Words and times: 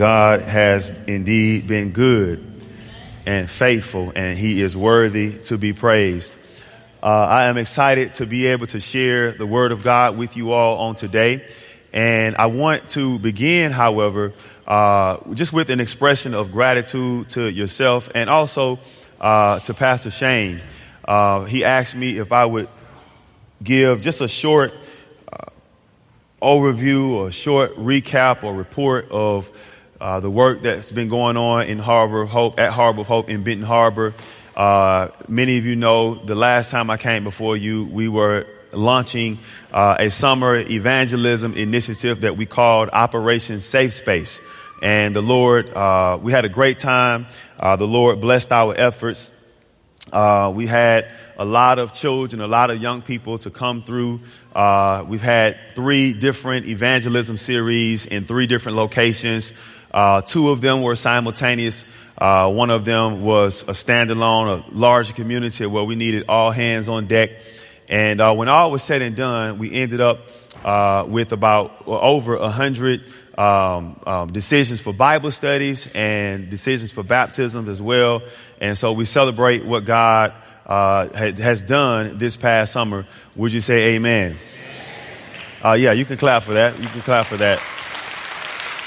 God 0.00 0.40
has 0.40 0.98
indeed 1.06 1.68
been 1.68 1.90
good 1.90 2.42
and 3.26 3.50
faithful, 3.50 4.10
and 4.16 4.38
He 4.38 4.62
is 4.62 4.74
worthy 4.74 5.38
to 5.40 5.58
be 5.58 5.74
praised. 5.74 6.38
Uh, 7.02 7.06
I 7.06 7.44
am 7.44 7.58
excited 7.58 8.14
to 8.14 8.24
be 8.24 8.46
able 8.46 8.66
to 8.68 8.80
share 8.80 9.32
the 9.32 9.44
Word 9.44 9.72
of 9.72 9.82
God 9.82 10.16
with 10.16 10.38
you 10.38 10.52
all 10.52 10.78
on 10.88 10.94
today. 10.94 11.46
And 11.92 12.34
I 12.36 12.46
want 12.46 12.88
to 12.90 13.18
begin, 13.18 13.72
however, 13.72 14.32
uh, 14.66 15.18
just 15.34 15.52
with 15.52 15.68
an 15.68 15.80
expression 15.80 16.32
of 16.32 16.50
gratitude 16.50 17.28
to 17.30 17.50
yourself 17.50 18.10
and 18.14 18.30
also 18.30 18.78
uh, 19.20 19.58
to 19.60 19.74
Pastor 19.74 20.10
Shane. 20.10 20.62
Uh, 21.04 21.44
he 21.44 21.62
asked 21.62 21.94
me 21.94 22.16
if 22.16 22.32
I 22.32 22.46
would 22.46 22.70
give 23.62 24.00
just 24.00 24.22
a 24.22 24.28
short 24.28 24.72
uh, 25.30 25.50
overview 26.40 27.10
or 27.10 27.30
short 27.30 27.76
recap 27.76 28.44
or 28.44 28.54
report 28.54 29.06
of 29.10 29.50
uh, 30.00 30.18
the 30.18 30.30
work 30.30 30.62
that's 30.62 30.90
been 30.90 31.08
going 31.08 31.36
on 31.36 31.66
in 31.66 31.78
Harbor 31.78 32.24
Hope 32.24 32.58
at 32.58 32.70
Harbor 32.70 33.02
of 33.02 33.06
Hope 33.06 33.28
in 33.28 33.42
Benton 33.42 33.66
Harbor. 33.66 34.14
Uh, 34.56 35.08
many 35.28 35.58
of 35.58 35.66
you 35.66 35.76
know 35.76 36.14
the 36.14 36.34
last 36.34 36.70
time 36.70 36.88
I 36.88 36.96
came 36.96 37.22
before 37.22 37.56
you, 37.56 37.84
we 37.84 38.08
were 38.08 38.46
launching 38.72 39.38
uh, 39.72 39.96
a 39.98 40.10
summer 40.10 40.56
evangelism 40.56 41.54
initiative 41.54 42.22
that 42.22 42.36
we 42.36 42.46
called 42.46 42.88
Operation 42.92 43.60
Safe 43.60 43.92
Space. 43.92 44.40
And 44.82 45.14
the 45.14 45.20
Lord, 45.20 45.68
uh, 45.68 46.18
we 46.20 46.32
had 46.32 46.46
a 46.46 46.48
great 46.48 46.78
time. 46.78 47.26
Uh, 47.58 47.76
the 47.76 47.86
Lord 47.86 48.22
blessed 48.22 48.52
our 48.52 48.74
efforts. 48.74 49.34
Uh, 50.10 50.50
we 50.54 50.66
had 50.66 51.12
a 51.36 51.44
lot 51.44 51.78
of 51.78 51.92
children, 51.92 52.40
a 52.40 52.48
lot 52.48 52.70
of 52.70 52.80
young 52.80 53.02
people 53.02 53.36
to 53.38 53.50
come 53.50 53.82
through. 53.82 54.20
We've 55.06 55.20
had 55.20 55.58
three 55.74 56.14
different 56.14 56.66
evangelism 56.66 57.36
series 57.36 58.06
in 58.06 58.24
three 58.24 58.46
different 58.46 58.78
locations. 58.78 59.52
Uh, 59.90 60.22
two 60.22 60.50
of 60.50 60.60
them 60.60 60.82
were 60.82 60.96
simultaneous. 60.96 61.84
Uh, 62.16 62.52
one 62.52 62.70
of 62.70 62.84
them 62.84 63.22
was 63.22 63.62
a 63.62 63.72
standalone, 63.72 64.64
a 64.64 64.74
large 64.74 65.14
community 65.14 65.66
where 65.66 65.84
we 65.84 65.96
needed 65.96 66.24
all 66.28 66.50
hands 66.50 66.88
on 66.88 67.06
deck. 67.06 67.30
And 67.88 68.20
uh, 68.20 68.34
when 68.34 68.48
all 68.48 68.70
was 68.70 68.82
said 68.82 69.02
and 69.02 69.16
done, 69.16 69.58
we 69.58 69.72
ended 69.72 70.00
up 70.00 70.20
uh, 70.64 71.04
with 71.08 71.32
about 71.32 71.82
over 71.86 72.36
a 72.36 72.50
hundred 72.50 73.02
um, 73.36 73.98
um, 74.06 74.32
decisions 74.32 74.80
for 74.80 74.92
Bible 74.92 75.30
studies 75.30 75.90
and 75.94 76.50
decisions 76.50 76.92
for 76.92 77.02
baptisms 77.02 77.68
as 77.68 77.80
well. 77.80 78.22
And 78.60 78.76
so 78.76 78.92
we 78.92 79.06
celebrate 79.06 79.64
what 79.64 79.86
God 79.86 80.34
uh, 80.66 81.08
has 81.08 81.62
done 81.62 82.18
this 82.18 82.36
past 82.36 82.72
summer. 82.72 83.06
Would 83.34 83.52
you 83.52 83.60
say 83.60 83.94
amen? 83.94 84.36
Uh, 85.64 85.72
yeah, 85.72 85.92
you 85.92 86.04
can 86.04 86.16
clap 86.16 86.42
for 86.42 86.54
that. 86.54 86.78
You 86.78 86.88
can 86.88 87.00
clap 87.00 87.26
for 87.26 87.38
that. 87.38 87.58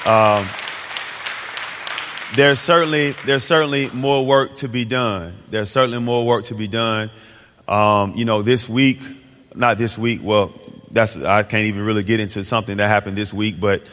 Um, 0.05 0.47
there's 2.35 2.59
certainly 2.59 3.11
there's 3.25 3.43
certainly 3.43 3.89
more 3.91 4.25
work 4.25 4.55
to 4.55 4.67
be 4.67 4.85
done. 4.85 5.35
There's 5.49 5.69
certainly 5.69 5.99
more 5.99 6.25
work 6.25 6.45
to 6.45 6.55
be 6.55 6.67
done. 6.67 7.11
Um, 7.67 8.15
you 8.15 8.25
know, 8.25 8.41
this 8.41 8.67
week, 8.67 9.01
not 9.55 9.77
this 9.77 9.97
week. 9.97 10.21
Well, 10.23 10.53
that's 10.91 11.15
I 11.15 11.43
can't 11.43 11.65
even 11.65 11.81
really 11.81 12.03
get 12.03 12.19
into 12.19 12.43
something 12.43 12.77
that 12.77 12.87
happened 12.87 13.17
this 13.17 13.33
week. 13.33 13.59
But 13.59 13.83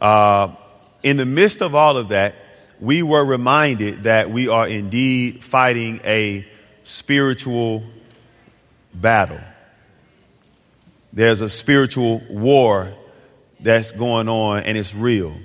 uh, 0.00 0.54
in 1.02 1.16
the 1.16 1.26
midst 1.26 1.60
of 1.60 1.74
all 1.74 1.96
of 1.96 2.08
that, 2.08 2.36
we 2.80 3.02
were 3.02 3.24
reminded 3.24 4.04
that 4.04 4.30
we 4.30 4.48
are 4.48 4.66
indeed 4.66 5.44
fighting 5.44 6.00
a 6.04 6.46
spiritual 6.84 7.84
battle. 8.94 9.40
There's 11.12 11.40
a 11.42 11.48
spiritual 11.48 12.22
war 12.30 12.94
that's 13.58 13.90
going 13.90 14.28
on, 14.28 14.62
and 14.62 14.78
it's 14.78 14.94
real. 14.94 15.36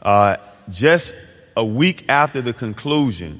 Uh, 0.00 0.36
just 0.70 1.14
a 1.60 1.64
week 1.64 2.06
after 2.08 2.40
the 2.40 2.54
conclusion 2.54 3.38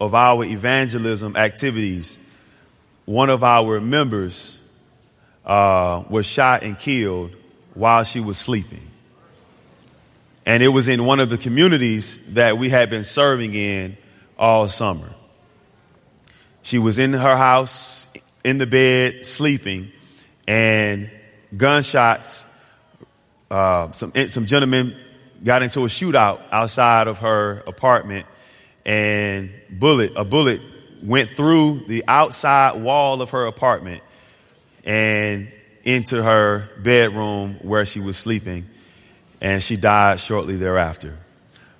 of 0.00 0.12
our 0.12 0.44
evangelism 0.44 1.36
activities, 1.36 2.18
one 3.04 3.30
of 3.30 3.44
our 3.44 3.80
members 3.80 4.58
uh, 5.46 6.02
was 6.10 6.26
shot 6.26 6.64
and 6.64 6.76
killed 6.76 7.30
while 7.74 8.02
she 8.02 8.18
was 8.18 8.38
sleeping. 8.38 8.82
And 10.44 10.64
it 10.64 10.68
was 10.68 10.88
in 10.88 11.04
one 11.04 11.20
of 11.20 11.28
the 11.28 11.38
communities 11.38 12.34
that 12.34 12.58
we 12.58 12.70
had 12.70 12.90
been 12.90 13.04
serving 13.04 13.54
in 13.54 13.96
all 14.36 14.68
summer. 14.68 15.08
She 16.62 16.80
was 16.80 16.98
in 16.98 17.12
her 17.12 17.36
house, 17.36 18.08
in 18.42 18.58
the 18.58 18.66
bed, 18.66 19.26
sleeping, 19.26 19.92
and 20.48 21.08
gunshots, 21.56 22.44
uh, 23.48 23.92
some, 23.92 24.12
some 24.26 24.46
gentlemen 24.46 24.96
got 25.44 25.62
into 25.62 25.80
a 25.80 25.88
shootout 25.88 26.40
outside 26.50 27.06
of 27.06 27.18
her 27.18 27.62
apartment, 27.66 28.26
and 28.84 29.50
bullet 29.70 30.12
a 30.16 30.24
bullet 30.24 30.60
went 31.02 31.30
through 31.30 31.80
the 31.86 32.04
outside 32.08 32.82
wall 32.82 33.20
of 33.20 33.30
her 33.30 33.46
apartment 33.46 34.02
and 34.84 35.48
into 35.84 36.22
her 36.22 36.68
bedroom 36.78 37.56
where 37.62 37.84
she 37.84 38.00
was 38.00 38.16
sleeping, 38.16 38.66
and 39.40 39.62
she 39.62 39.76
died 39.76 40.18
shortly 40.18 40.56
thereafter. 40.56 41.18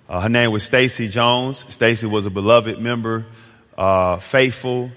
Uh, 0.09 0.21
her 0.21 0.29
name 0.29 0.53
was 0.53 0.63
Stacy 0.63 1.09
Jones. 1.09 1.65
Stacy 1.73 2.07
was 2.07 2.27
a 2.27 2.31
beloved 2.31 2.79
member, 2.79 3.25
uh, 3.79 4.19
faithful, 4.19 4.91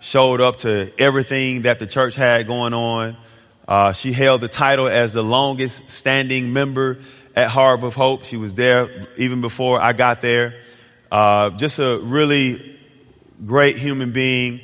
showed 0.00 0.40
up 0.40 0.56
to 0.56 0.90
everything 0.98 1.62
that 1.62 1.78
the 1.78 1.86
church 1.86 2.14
had 2.14 2.46
going 2.46 2.72
on. 2.72 3.16
Uh, 3.68 3.92
she 3.92 4.12
held 4.12 4.40
the 4.40 4.48
title 4.48 4.88
as 4.88 5.12
the 5.12 5.22
longest 5.22 5.90
standing 5.90 6.52
member 6.52 6.98
at 7.34 7.48
Harbor 7.48 7.86
of 7.86 7.94
Hope. 7.94 8.24
She 8.24 8.36
was 8.36 8.54
there 8.54 9.06
even 9.16 9.40
before 9.40 9.80
I 9.80 9.92
got 9.92 10.20
there. 10.20 10.60
Uh, 11.10 11.50
just 11.50 11.78
a 11.78 11.98
really 11.98 12.78
great 13.44 13.76
human 13.76 14.12
being. 14.12 14.60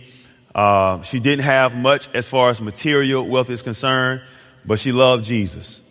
Uh, 0.55 1.03
she 1.03 1.21
didn't 1.21 1.45
have 1.45 1.77
much 1.77 2.13
as 2.15 2.29
far 2.29 2.51
as 2.51 2.61
material 2.61 3.27
wealth 3.27 3.51
is 3.51 3.63
concerned, 3.63 4.23
but 4.65 4.79
she 4.79 4.93
loved 4.93 5.25
Jesus. 5.25 5.83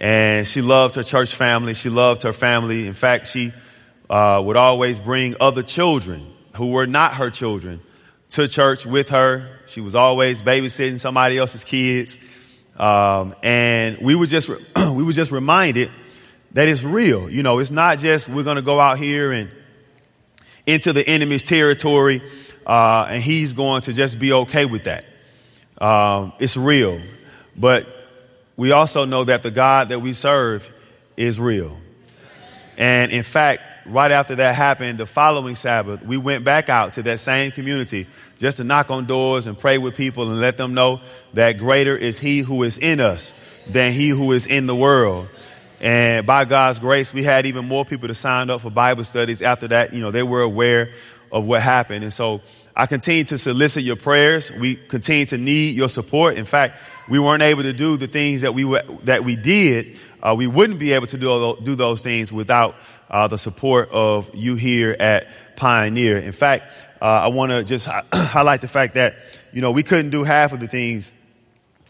And 0.00 0.46
she 0.46 0.60
loved 0.60 0.96
her 0.96 1.02
church 1.02 1.34
family. 1.34 1.74
She 1.74 1.88
loved 1.88 2.22
her 2.22 2.32
family. 2.32 2.86
In 2.86 2.94
fact, 2.94 3.28
she 3.28 3.52
uh, 4.10 4.42
would 4.44 4.56
always 4.56 5.00
bring 5.00 5.34
other 5.40 5.62
children 5.62 6.26
who 6.56 6.70
were 6.70 6.86
not 6.86 7.14
her 7.14 7.30
children 7.30 7.80
to 8.30 8.48
church 8.48 8.86
with 8.86 9.08
her. 9.10 9.48
She 9.66 9.80
was 9.80 9.94
always 9.94 10.42
babysitting 10.42 11.00
somebody 11.00 11.38
else's 11.38 11.64
kids. 11.64 12.18
Um, 12.76 13.34
and 13.42 13.98
we 13.98 14.14
were 14.14 14.26
just 14.26 14.48
we 14.94 15.02
were 15.02 15.12
just 15.12 15.30
reminded 15.30 15.90
that 16.52 16.68
it's 16.68 16.82
real. 16.82 17.28
You 17.30 17.42
know, 17.42 17.58
it's 17.58 17.70
not 17.70 17.98
just 17.98 18.28
we're 18.28 18.44
going 18.44 18.56
to 18.56 18.62
go 18.62 18.80
out 18.80 18.98
here 18.98 19.32
and 19.32 19.50
into 20.66 20.92
the 20.92 21.06
enemy's 21.06 21.44
territory, 21.44 22.22
uh, 22.66 23.06
and 23.10 23.22
he's 23.22 23.52
going 23.52 23.82
to 23.82 23.92
just 23.92 24.18
be 24.18 24.32
okay 24.32 24.64
with 24.64 24.84
that. 24.84 25.04
Um, 25.78 26.32
it's 26.38 26.56
real, 26.56 27.00
but 27.56 27.86
we 28.56 28.72
also 28.72 29.04
know 29.04 29.24
that 29.24 29.42
the 29.42 29.50
God 29.50 29.88
that 29.88 30.00
we 30.00 30.12
serve 30.12 30.68
is 31.16 31.40
real. 31.40 31.76
And 32.76 33.12
in 33.12 33.22
fact, 33.22 33.62
right 33.86 34.10
after 34.10 34.36
that 34.36 34.54
happened, 34.54 34.98
the 34.98 35.06
following 35.06 35.54
Sabbath, 35.54 36.04
we 36.04 36.16
went 36.16 36.44
back 36.44 36.68
out 36.68 36.94
to 36.94 37.02
that 37.04 37.20
same 37.20 37.52
community 37.52 38.06
just 38.38 38.56
to 38.58 38.64
knock 38.64 38.90
on 38.90 39.06
doors 39.06 39.46
and 39.46 39.58
pray 39.58 39.78
with 39.78 39.96
people 39.96 40.30
and 40.30 40.40
let 40.40 40.56
them 40.56 40.74
know 40.74 41.00
that 41.34 41.58
greater 41.58 41.96
is 41.96 42.18
He 42.18 42.40
who 42.40 42.62
is 42.62 42.78
in 42.78 43.00
us 43.00 43.32
than 43.68 43.92
He 43.92 44.08
who 44.08 44.32
is 44.32 44.46
in 44.46 44.66
the 44.66 44.76
world. 44.76 45.28
And 45.80 46.26
by 46.26 46.44
God's 46.44 46.78
grace, 46.78 47.12
we 47.12 47.22
had 47.22 47.46
even 47.46 47.66
more 47.66 47.84
people 47.84 48.08
to 48.08 48.14
sign 48.14 48.48
up 48.48 48.62
for 48.62 48.70
Bible 48.70 49.04
studies 49.04 49.42
after 49.42 49.68
that. 49.68 49.92
You 49.92 50.00
know, 50.00 50.10
they 50.10 50.22
were 50.22 50.42
aware 50.42 50.92
of 51.30 51.44
what 51.44 51.62
happened. 51.62 52.04
And 52.04 52.12
so 52.12 52.40
I 52.76 52.86
continue 52.86 53.24
to 53.24 53.38
solicit 53.38 53.82
your 53.82 53.96
prayers. 53.96 54.50
We 54.50 54.76
continue 54.76 55.26
to 55.26 55.38
need 55.38 55.76
your 55.76 55.88
support. 55.88 56.36
In 56.36 56.46
fact, 56.46 56.78
we 57.08 57.18
weren't 57.18 57.42
able 57.42 57.64
to 57.64 57.72
do 57.72 57.96
the 57.96 58.06
things 58.06 58.40
that 58.40 58.54
we, 58.54 58.64
that 59.04 59.24
we 59.24 59.36
did. 59.36 59.98
Uh, 60.22 60.34
we 60.36 60.46
wouldn't 60.46 60.78
be 60.78 60.94
able 60.94 61.06
to 61.08 61.18
do, 61.18 61.56
do 61.62 61.74
those 61.74 62.02
things 62.02 62.32
without 62.32 62.76
uh, 63.10 63.28
the 63.28 63.38
support 63.38 63.90
of 63.90 64.30
you 64.34 64.54
here 64.54 64.96
at 64.98 65.28
Pioneer. 65.56 66.16
In 66.16 66.32
fact, 66.32 66.72
uh, 67.00 67.04
I 67.04 67.28
want 67.28 67.50
to 67.50 67.64
just 67.64 67.86
highlight 68.12 68.60
the 68.60 68.68
fact 68.68 68.94
that, 68.94 69.16
you 69.52 69.60
know, 69.60 69.70
we 69.70 69.82
couldn't 69.82 70.10
do 70.10 70.24
half 70.24 70.52
of 70.52 70.60
the 70.60 70.68
things 70.68 71.12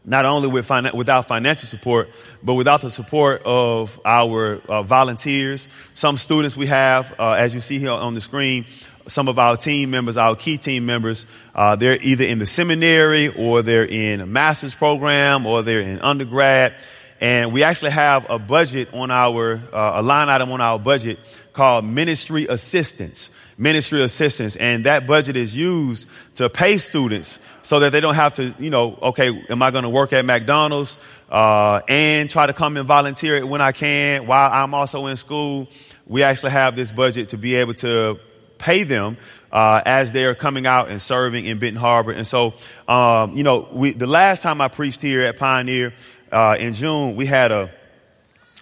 not 0.05 0.25
only 0.27 0.49
with 0.49 0.71
without 0.95 1.27
financial 1.27 1.67
support, 1.67 2.11
but 2.43 2.55
without 2.55 2.83
the 2.83 2.91
support 2.91 3.43
of 3.45 3.99
our 4.05 4.61
uh, 4.69 4.83
volunteers. 4.83 5.69
Some 5.95 6.19
students 6.19 6.57
we 6.57 6.67
have, 6.67 7.15
uh, 7.19 7.33
as 7.33 7.55
you 7.55 7.61
see 7.61 7.79
here 7.79 7.91
on 7.91 8.13
the 8.13 8.21
screen, 8.21 8.67
some 9.07 9.29
of 9.29 9.39
our 9.39 9.57
team 9.57 9.91
members, 9.91 10.17
our 10.17 10.37
key 10.37 10.59
team 10.59 10.87
members, 10.87 11.27
uh, 11.55 11.77
they're 11.77 12.01
either 12.03 12.25
in 12.25 12.39
the 12.39 12.47
seminary 12.47 13.29
or 13.29 13.63
they're 13.63 13.85
in 13.85 14.21
a 14.21 14.27
master's 14.27 14.75
program 14.75 15.47
or 15.47 15.63
they're 15.63 15.81
in 15.81 16.01
undergrad. 16.01 16.75
And 17.21 17.53
we 17.53 17.63
actually 17.63 17.93
have 17.93 18.29
a 18.29 18.39
budget 18.39 18.89
on 18.93 19.11
our, 19.11 19.61
uh, 19.73 19.93
a 19.97 20.03
line 20.03 20.29
item 20.29 20.51
on 20.53 20.61
our 20.61 20.79
budget 20.79 21.19
called 21.53 21.85
ministry 21.85 22.47
assistance. 22.49 23.31
Ministry 23.57 24.03
assistance. 24.03 24.57
And 24.57 24.85
that 24.85 25.07
budget 25.07 25.37
is 25.37 25.57
used 25.57 26.09
to 26.35 26.51
pay 26.51 26.77
students 26.79 27.39
so 27.63 27.81
that 27.81 27.93
they 27.93 28.01
don't 28.01 28.17
have 28.17 28.35
to, 28.35 28.55
you 28.59 28.71
know, 28.71 28.99
okay, 29.01 29.45
am 29.49 29.63
I 29.63 29.71
going 29.71 29.85
to 29.85 29.91
work 29.91 30.13
at 30.13 30.25
McDonald's, 30.25 30.99
uh, 31.31 31.81
and 31.89 32.29
try 32.29 32.47
to 32.47 32.53
come 32.53 32.77
and 32.77 32.87
volunteer 32.87 33.47
when 33.47 33.61
I 33.61 33.73
can 33.73 34.27
while 34.27 34.51
I'm 34.53 34.75
also 34.75 35.07
in 35.07 35.17
school? 35.17 35.69
We 36.07 36.23
actually 36.23 36.51
have 36.53 36.77
this 36.77 36.91
budget 36.91 37.31
to 37.31 37.39
be 37.39 37.55
able 37.55 37.75
to 37.75 38.19
pay 38.59 38.83
them 38.83 39.17
uh, 39.53 39.81
as 39.87 40.13
they're 40.13 40.35
coming 40.35 40.67
out 40.67 40.91
and 40.91 41.01
serving 41.01 41.45
in 41.47 41.59
Benton 41.59 41.81
Harbor. 41.81 42.13
And 42.13 42.27
so, 42.27 42.55
um, 42.89 43.37
you 43.37 43.45
know, 43.45 43.69
we, 43.73 43.93
the 43.93 44.07
last 44.07 44.43
time 44.43 44.61
I 44.61 44.69
preached 44.69 45.01
here 45.01 45.23
at 45.23 45.37
Pioneer 45.37 45.95
uh, 46.35 46.57
in 46.59 46.75
June, 46.75 47.15
we 47.15 47.27
had 47.27 47.53
a 47.53 47.71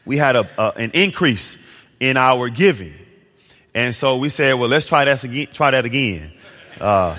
we 0.05 0.19
had 0.19 0.37
a, 0.37 0.47
a, 0.59 0.73
an 0.77 0.91
increase 0.93 1.67
in 2.01 2.19
our 2.19 2.51
giving, 2.51 2.93
and 3.75 3.95
so 3.95 4.19
we 4.19 4.29
said, 4.29 4.53
well, 4.55 4.69
let's 4.69 4.85
try 4.85 5.07
that 5.07 5.25
again. 5.25 5.47
Try 5.55 5.71
that 5.71 5.87
again. 5.87 6.33
Uh, 6.79 7.17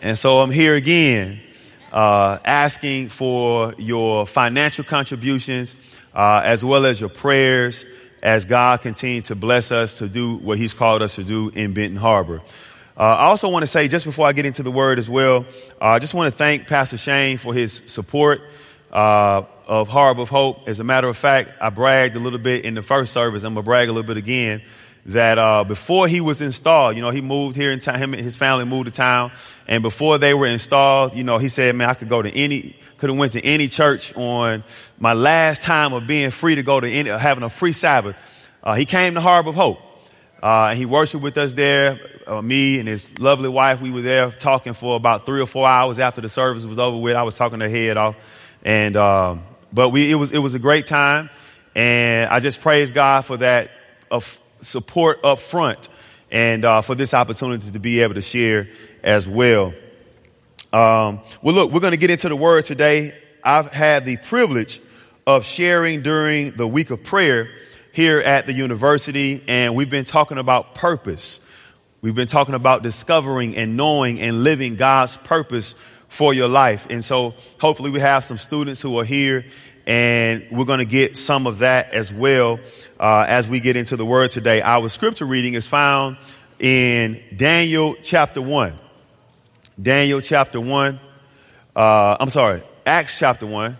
and 0.00 0.18
so 0.18 0.40
I'm 0.40 0.50
here 0.50 0.74
again, 0.74 1.38
uh, 1.92 2.38
asking 2.46 3.10
for 3.10 3.74
your 3.76 4.26
financial 4.26 4.84
contributions 4.84 5.76
uh, 6.14 6.40
as 6.42 6.64
well 6.64 6.86
as 6.86 6.98
your 6.98 7.10
prayers 7.10 7.84
as 8.22 8.46
God 8.46 8.80
continues 8.80 9.26
to 9.26 9.34
bless 9.34 9.70
us 9.70 9.98
to 9.98 10.08
do 10.08 10.36
what 10.36 10.56
He's 10.56 10.72
called 10.72 11.02
us 11.02 11.16
to 11.16 11.24
do 11.24 11.50
in 11.50 11.74
Benton 11.74 11.96
Harbor. 11.96 12.40
Uh, 12.96 13.02
I 13.02 13.24
also 13.24 13.50
want 13.50 13.64
to 13.64 13.66
say, 13.66 13.86
just 13.86 14.06
before 14.06 14.26
I 14.26 14.32
get 14.32 14.46
into 14.46 14.62
the 14.62 14.70
word 14.70 14.98
as 14.98 15.10
well, 15.10 15.44
uh, 15.80 15.84
I 15.84 15.98
just 15.98 16.14
want 16.14 16.32
to 16.32 16.36
thank 16.36 16.66
Pastor 16.66 16.96
Shane 16.96 17.36
for 17.36 17.52
his 17.52 17.72
support 17.72 18.40
uh, 18.92 19.42
of 19.66 19.88
Harbor 19.88 20.22
of 20.22 20.28
Hope. 20.28 20.68
As 20.68 20.80
a 20.80 20.84
matter 20.84 21.08
of 21.08 21.16
fact, 21.16 21.52
I 21.60 21.70
bragged 21.70 22.16
a 22.16 22.20
little 22.20 22.38
bit 22.38 22.64
in 22.64 22.74
the 22.74 22.82
first 22.82 23.12
service. 23.12 23.44
I'm 23.44 23.54
going 23.54 23.64
to 23.64 23.66
brag 23.66 23.88
a 23.88 23.92
little 23.92 24.06
bit 24.06 24.16
again 24.16 24.62
that 25.06 25.38
uh, 25.38 25.64
before 25.64 26.08
he 26.08 26.20
was 26.20 26.42
installed, 26.42 26.94
you 26.96 27.02
know, 27.02 27.10
he 27.10 27.20
moved 27.20 27.56
here 27.56 27.72
in 27.72 27.78
town, 27.78 27.98
him 27.98 28.12
and 28.12 28.22
his 28.22 28.36
family 28.36 28.64
moved 28.64 28.86
to 28.86 28.90
town, 28.90 29.32
and 29.66 29.82
before 29.82 30.18
they 30.18 30.34
were 30.34 30.46
installed, 30.46 31.14
you 31.14 31.24
know, 31.24 31.38
he 31.38 31.48
said, 31.48 31.74
man, 31.74 31.88
I 31.88 31.94
could 31.94 32.08
go 32.08 32.20
to 32.20 32.30
any, 32.30 32.76
could 32.98 33.08
have 33.08 33.18
went 33.18 33.32
to 33.32 33.44
any 33.44 33.68
church 33.68 34.14
on 34.16 34.62
my 34.98 35.14
last 35.14 35.62
time 35.62 35.92
of 35.92 36.06
being 36.06 36.30
free 36.30 36.54
to 36.56 36.62
go 36.62 36.80
to 36.80 36.88
any, 36.88 37.08
having 37.08 37.44
a 37.44 37.48
free 37.48 37.72
Sabbath. 37.72 38.16
Uh, 38.62 38.74
he 38.74 38.84
came 38.84 39.14
to 39.14 39.20
Harbor 39.20 39.50
of 39.50 39.54
Hope. 39.54 39.78
Uh, 40.42 40.68
and 40.70 40.78
he 40.78 40.86
worshiped 40.86 41.22
with 41.22 41.36
us 41.36 41.52
there. 41.52 42.00
Uh, 42.26 42.40
me 42.40 42.78
and 42.78 42.88
his 42.88 43.18
lovely 43.18 43.48
wife, 43.48 43.80
we 43.80 43.90
were 43.90 44.00
there 44.00 44.30
talking 44.30 44.72
for 44.72 44.96
about 44.96 45.26
three 45.26 45.40
or 45.40 45.46
four 45.46 45.66
hours 45.66 45.98
after 45.98 46.22
the 46.22 46.30
service 46.30 46.64
was 46.64 46.78
over 46.78 46.96
with. 46.96 47.14
I 47.14 47.22
was 47.24 47.36
talking 47.36 47.60
her 47.60 47.68
head 47.68 47.98
off. 47.98 48.16
And, 48.64 48.96
um, 48.96 49.42
but 49.72 49.90
we, 49.90 50.10
it 50.10 50.16
was, 50.16 50.32
it 50.32 50.38
was 50.38 50.54
a 50.54 50.58
great 50.58 50.86
time. 50.86 51.30
And 51.74 52.28
I 52.30 52.40
just 52.40 52.60
praise 52.60 52.92
God 52.92 53.24
for 53.24 53.36
that 53.38 53.70
uh, 54.10 54.20
support 54.60 55.24
up 55.24 55.38
front 55.38 55.88
and 56.30 56.64
uh, 56.64 56.80
for 56.80 56.94
this 56.94 57.14
opportunity 57.14 57.70
to 57.70 57.78
be 57.78 58.00
able 58.00 58.14
to 58.14 58.22
share 58.22 58.68
as 59.02 59.28
well. 59.28 59.72
Um, 60.72 61.20
well, 61.42 61.54
look, 61.54 61.72
we're 61.72 61.80
going 61.80 61.92
to 61.92 61.96
get 61.96 62.10
into 62.10 62.28
the 62.28 62.36
word 62.36 62.64
today. 62.64 63.16
I've 63.42 63.72
had 63.72 64.04
the 64.04 64.16
privilege 64.16 64.80
of 65.26 65.44
sharing 65.44 66.02
during 66.02 66.52
the 66.52 66.66
week 66.66 66.90
of 66.90 67.02
prayer 67.02 67.48
here 67.92 68.20
at 68.20 68.46
the 68.46 68.52
university, 68.52 69.42
and 69.48 69.74
we've 69.74 69.90
been 69.90 70.04
talking 70.04 70.38
about 70.38 70.74
purpose. 70.74 71.44
We've 72.02 72.14
been 72.14 72.28
talking 72.28 72.54
about 72.54 72.82
discovering 72.82 73.56
and 73.56 73.76
knowing 73.76 74.20
and 74.20 74.44
living 74.44 74.76
God's 74.76 75.16
purpose 75.16 75.74
for 76.10 76.34
your 76.34 76.48
life. 76.48 76.86
And 76.90 77.02
so 77.02 77.32
hopefully 77.58 77.90
we 77.90 78.00
have 78.00 78.24
some 78.24 78.36
students 78.36 78.82
who 78.82 78.98
are 78.98 79.04
here 79.04 79.46
and 79.86 80.46
we're 80.50 80.66
going 80.66 80.80
to 80.80 80.84
get 80.84 81.16
some 81.16 81.46
of 81.46 81.60
that 81.60 81.94
as 81.94 82.12
well 82.12 82.60
uh, 82.98 83.24
as 83.26 83.48
we 83.48 83.60
get 83.60 83.76
into 83.76 83.96
the 83.96 84.04
word 84.04 84.30
today. 84.30 84.60
Our 84.60 84.88
scripture 84.88 85.24
reading 85.24 85.54
is 85.54 85.66
found 85.66 86.18
in 86.58 87.22
Daniel 87.34 87.94
chapter 88.02 88.42
1. 88.42 88.78
Daniel 89.80 90.20
chapter 90.20 90.60
1. 90.60 91.00
Uh, 91.74 92.16
I'm 92.20 92.28
sorry, 92.28 92.62
Acts 92.84 93.18
chapter 93.18 93.46
1 93.46 93.78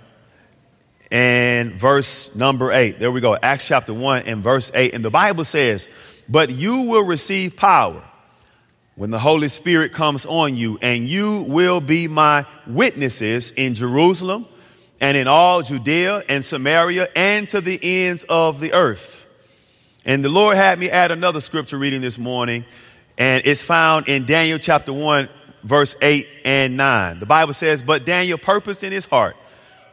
and 1.11 1.73
verse 1.73 2.35
number 2.37 2.73
8. 2.73 3.01
There 3.01 3.11
we 3.11 3.21
go. 3.21 3.37
Acts 3.37 3.67
chapter 3.67 3.93
1 3.93 4.23
and 4.23 4.43
verse 4.43 4.71
8. 4.73 4.95
And 4.95 5.05
the 5.05 5.11
Bible 5.11 5.45
says, 5.45 5.89
But 6.29 6.51
you 6.51 6.83
will 6.83 7.05
receive 7.05 7.57
power 7.57 8.03
when 9.01 9.09
the 9.09 9.19
Holy 9.19 9.49
Spirit 9.49 9.95
comes 9.95 10.27
on 10.27 10.59
you, 10.59 10.79
and 10.83 11.09
you 11.09 11.41
will 11.45 11.81
be 11.81 12.07
my 12.07 12.45
witnesses 12.67 13.51
in 13.51 13.73
Jerusalem 13.73 14.45
and 15.01 15.17
in 15.17 15.27
all 15.27 15.63
Judea 15.63 16.23
and 16.29 16.45
Samaria 16.45 17.09
and 17.17 17.49
to 17.49 17.63
the 17.63 17.81
ends 17.83 18.25
of 18.25 18.61
the 18.61 18.75
earth. 18.75 19.25
And 20.05 20.23
the 20.23 20.29
Lord 20.29 20.59
had 20.59 20.79
me 20.79 20.91
add 20.91 21.13
another 21.13 21.41
scripture 21.41 21.79
reading 21.79 22.03
this 22.03 22.19
morning, 22.19 22.67
and 23.17 23.43
it's 23.47 23.63
found 23.63 24.07
in 24.07 24.27
Daniel 24.27 24.59
chapter 24.59 24.93
1, 24.93 25.31
verse 25.65 25.97
8 26.03 26.29
and 26.45 26.77
9. 26.77 27.21
The 27.21 27.27
Bible 27.27 27.55
says, 27.55 27.83
But 27.83 28.05
Daniel 28.05 28.37
purposed 28.37 28.85
in 28.85 28.93
his 28.93 29.07
heart 29.07 29.35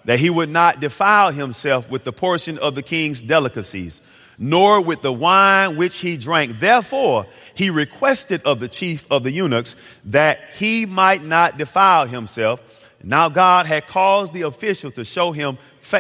that 0.04 0.19
he 0.19 0.30
would 0.30 0.50
not 0.50 0.81
defile 0.81 1.31
himself 1.31 1.89
with 1.89 2.04
the 2.04 2.12
portion 2.12 2.57
of 2.57 2.75
the 2.75 2.83
king's 2.83 3.21
delicacies, 3.21 4.01
nor 4.37 4.81
with 4.81 5.01
the 5.01 5.13
wine 5.13 5.77
which 5.77 5.99
he 5.99 6.17
drank. 6.17 6.59
Therefore, 6.59 7.25
he 7.53 7.69
requested 7.69 8.41
of 8.43 8.59
the 8.59 8.67
chief 8.67 9.05
of 9.11 9.23
the 9.23 9.31
eunuchs 9.31 9.75
that 10.05 10.39
he 10.57 10.85
might 10.85 11.23
not 11.23 11.57
defile 11.57 12.07
himself 12.07 12.63
now 13.03 13.29
God 13.29 13.67
had 13.67 13.87
caused 13.87 14.33
the 14.33 14.43
official 14.43 14.91
to 14.91 15.05
show 15.05 15.31
him, 15.31 15.57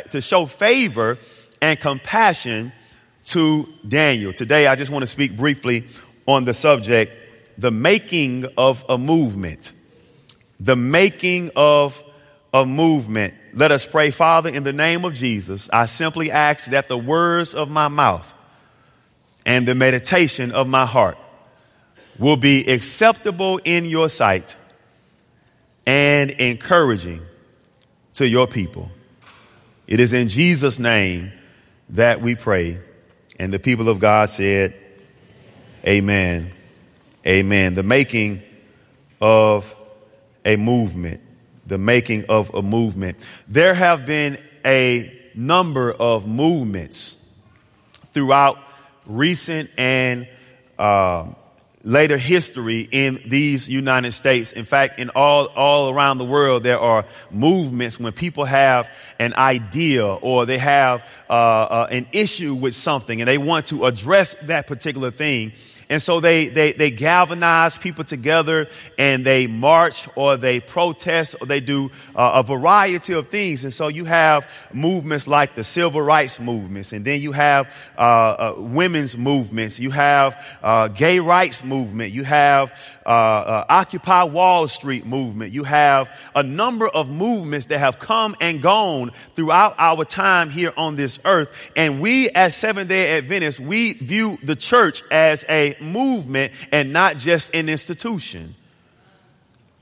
to 0.09 0.21
show 0.21 0.45
favor 0.45 1.17
and 1.61 1.79
compassion 1.79 2.71
to 3.25 3.67
Daniel. 3.87 4.33
Today, 4.33 4.67
I 4.67 4.75
just 4.75 4.91
want 4.91 5.03
to 5.03 5.07
speak 5.07 5.35
briefly 5.35 5.87
on 6.27 6.45
the 6.45 6.53
subject, 6.53 7.11
the 7.57 7.71
making 7.71 8.45
of 8.57 8.83
a 8.89 8.97
movement. 8.97 9.73
The 10.59 10.75
making 10.75 11.51
of 11.55 12.01
a 12.53 12.65
movement. 12.65 13.33
Let 13.57 13.71
us 13.71 13.87
pray, 13.87 14.11
Father, 14.11 14.51
in 14.51 14.61
the 14.61 14.71
name 14.71 15.03
of 15.03 15.15
Jesus. 15.15 15.67
I 15.73 15.87
simply 15.87 16.29
ask 16.29 16.69
that 16.69 16.87
the 16.87 16.97
words 16.97 17.55
of 17.55 17.71
my 17.71 17.87
mouth 17.87 18.31
and 19.47 19.67
the 19.67 19.73
meditation 19.73 20.51
of 20.51 20.67
my 20.67 20.85
heart 20.85 21.17
will 22.19 22.37
be 22.37 22.67
acceptable 22.67 23.57
in 23.57 23.85
your 23.85 24.09
sight 24.09 24.55
and 25.87 26.29
encouraging 26.29 27.21
to 28.13 28.27
your 28.27 28.45
people. 28.45 28.91
It 29.87 29.99
is 29.99 30.13
in 30.13 30.27
Jesus' 30.27 30.77
name 30.77 31.31
that 31.89 32.21
we 32.21 32.35
pray. 32.35 32.77
And 33.39 33.51
the 33.51 33.57
people 33.57 33.89
of 33.89 33.97
God 33.97 34.29
said, 34.29 34.75
Amen. 35.83 36.51
Amen. 37.25 37.73
The 37.73 37.81
making 37.81 38.43
of 39.19 39.73
a 40.45 40.57
movement. 40.57 41.21
The 41.67 41.77
making 41.77 42.25
of 42.29 42.53
a 42.53 42.61
movement. 42.61 43.17
There 43.47 43.73
have 43.73 44.05
been 44.05 44.41
a 44.65 45.13
number 45.35 45.91
of 45.91 46.27
movements 46.27 47.13
throughout 48.13 48.57
recent 49.05 49.69
and 49.77 50.27
uh, 50.79 51.27
later 51.83 52.17
history 52.17 52.81
in 52.91 53.21
these 53.25 53.69
United 53.69 54.11
States. 54.11 54.51
In 54.51 54.65
fact, 54.65 54.99
in 54.99 55.09
all, 55.11 55.45
all 55.47 55.89
around 55.89 56.17
the 56.17 56.25
world, 56.25 56.63
there 56.63 56.79
are 56.79 57.05
movements 57.31 57.99
when 57.99 58.11
people 58.11 58.45
have 58.45 58.89
an 59.19 59.33
idea 59.35 60.05
or 60.05 60.45
they 60.45 60.57
have 60.57 61.01
uh, 61.29 61.33
uh, 61.33 61.87
an 61.89 62.07
issue 62.11 62.53
with 62.53 62.75
something 62.75 63.21
and 63.21 63.27
they 63.27 63.37
want 63.37 63.67
to 63.67 63.85
address 63.85 64.33
that 64.43 64.67
particular 64.67 65.11
thing. 65.11 65.53
And 65.89 66.01
so 66.01 66.19
they, 66.19 66.49
they, 66.49 66.73
they 66.73 66.91
galvanize 66.91 67.77
people 67.77 68.03
together 68.03 68.67
and 68.97 69.25
they 69.25 69.47
march 69.47 70.07
or 70.15 70.35
they 70.35 70.59
protest 70.59 71.35
or 71.39 71.47
they 71.47 71.61
do 71.61 71.91
uh, 72.15 72.31
a 72.35 72.43
variety 72.43 73.13
of 73.13 73.29
things. 73.29 73.63
And 73.63 73.73
so 73.73 73.87
you 73.87 74.03
have 74.03 74.49
movements 74.73 75.27
like 75.27 75.55
the 75.55 75.63
civil 75.63 76.01
rights 76.01 76.39
movements, 76.39 76.91
and 76.91 77.05
then 77.05 77.21
you 77.21 77.31
have 77.31 77.73
uh, 77.97 78.01
uh, 78.01 78.53
women's 78.57 79.17
movements, 79.17 79.79
you 79.79 79.91
have 79.91 80.43
uh, 80.61 80.89
gay 80.89 81.19
rights 81.19 81.63
movement, 81.63 82.13
you 82.13 82.23
have 82.23 82.73
uh, 83.05 83.09
uh, 83.09 83.65
Occupy 83.69 84.23
Wall 84.23 84.67
Street 84.67 85.05
movement, 85.05 85.53
you 85.53 85.63
have 85.63 86.09
a 86.35 86.43
number 86.43 86.87
of 86.89 87.09
movements 87.09 87.67
that 87.67 87.79
have 87.79 87.99
come 87.99 88.35
and 88.41 88.61
gone 88.61 89.11
throughout 89.35 89.75
our 89.77 90.03
time 90.03 90.49
here 90.49 90.73
on 90.75 90.97
this 90.97 91.19
earth. 91.23 91.49
And 91.77 92.01
we 92.01 92.29
as 92.31 92.55
Seventh 92.55 92.89
day 92.89 93.17
Adventists, 93.17 93.59
we 93.59 93.93
view 93.93 94.37
the 94.43 94.55
church 94.55 95.03
as 95.09 95.45
a 95.47 95.76
movement 95.81 96.53
and 96.71 96.93
not 96.93 97.17
just 97.17 97.53
an 97.53 97.69
institution. 97.69 98.55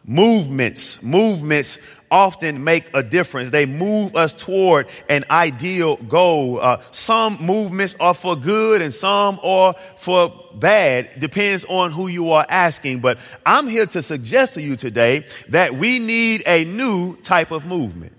Movements, 0.08 1.02
movements 1.02 1.80
often 2.12 2.64
make 2.64 2.86
a 2.94 3.02
difference. 3.02 3.52
They 3.52 3.66
move 3.66 4.16
us 4.16 4.34
toward 4.34 4.88
an 5.10 5.26
ideal 5.32 5.96
goal. 5.98 6.60
Uh, 6.62 6.82
some 6.92 7.38
movements 7.42 7.96
are 8.00 8.14
for 8.14 8.36
good 8.36 8.82
and 8.82 8.94
some 8.94 9.40
are 9.42 9.74
for 9.98 10.32
bad. 10.54 11.20
Depends 11.20 11.66
on 11.66 11.92
who 11.92 12.08
you 12.08 12.32
are 12.32 12.46
asking. 12.48 13.00
But 13.00 13.18
I'm 13.46 13.68
here 13.68 13.88
to 13.88 14.04
suggest 14.04 14.54
to 14.54 14.62
you 14.62 14.76
today 14.76 15.26
that 15.50 15.74
we 15.76 16.00
need 16.00 16.44
a 16.46 16.64
new 16.66 17.16
type 17.18 17.50
of 17.50 17.66
movement. 17.66 18.15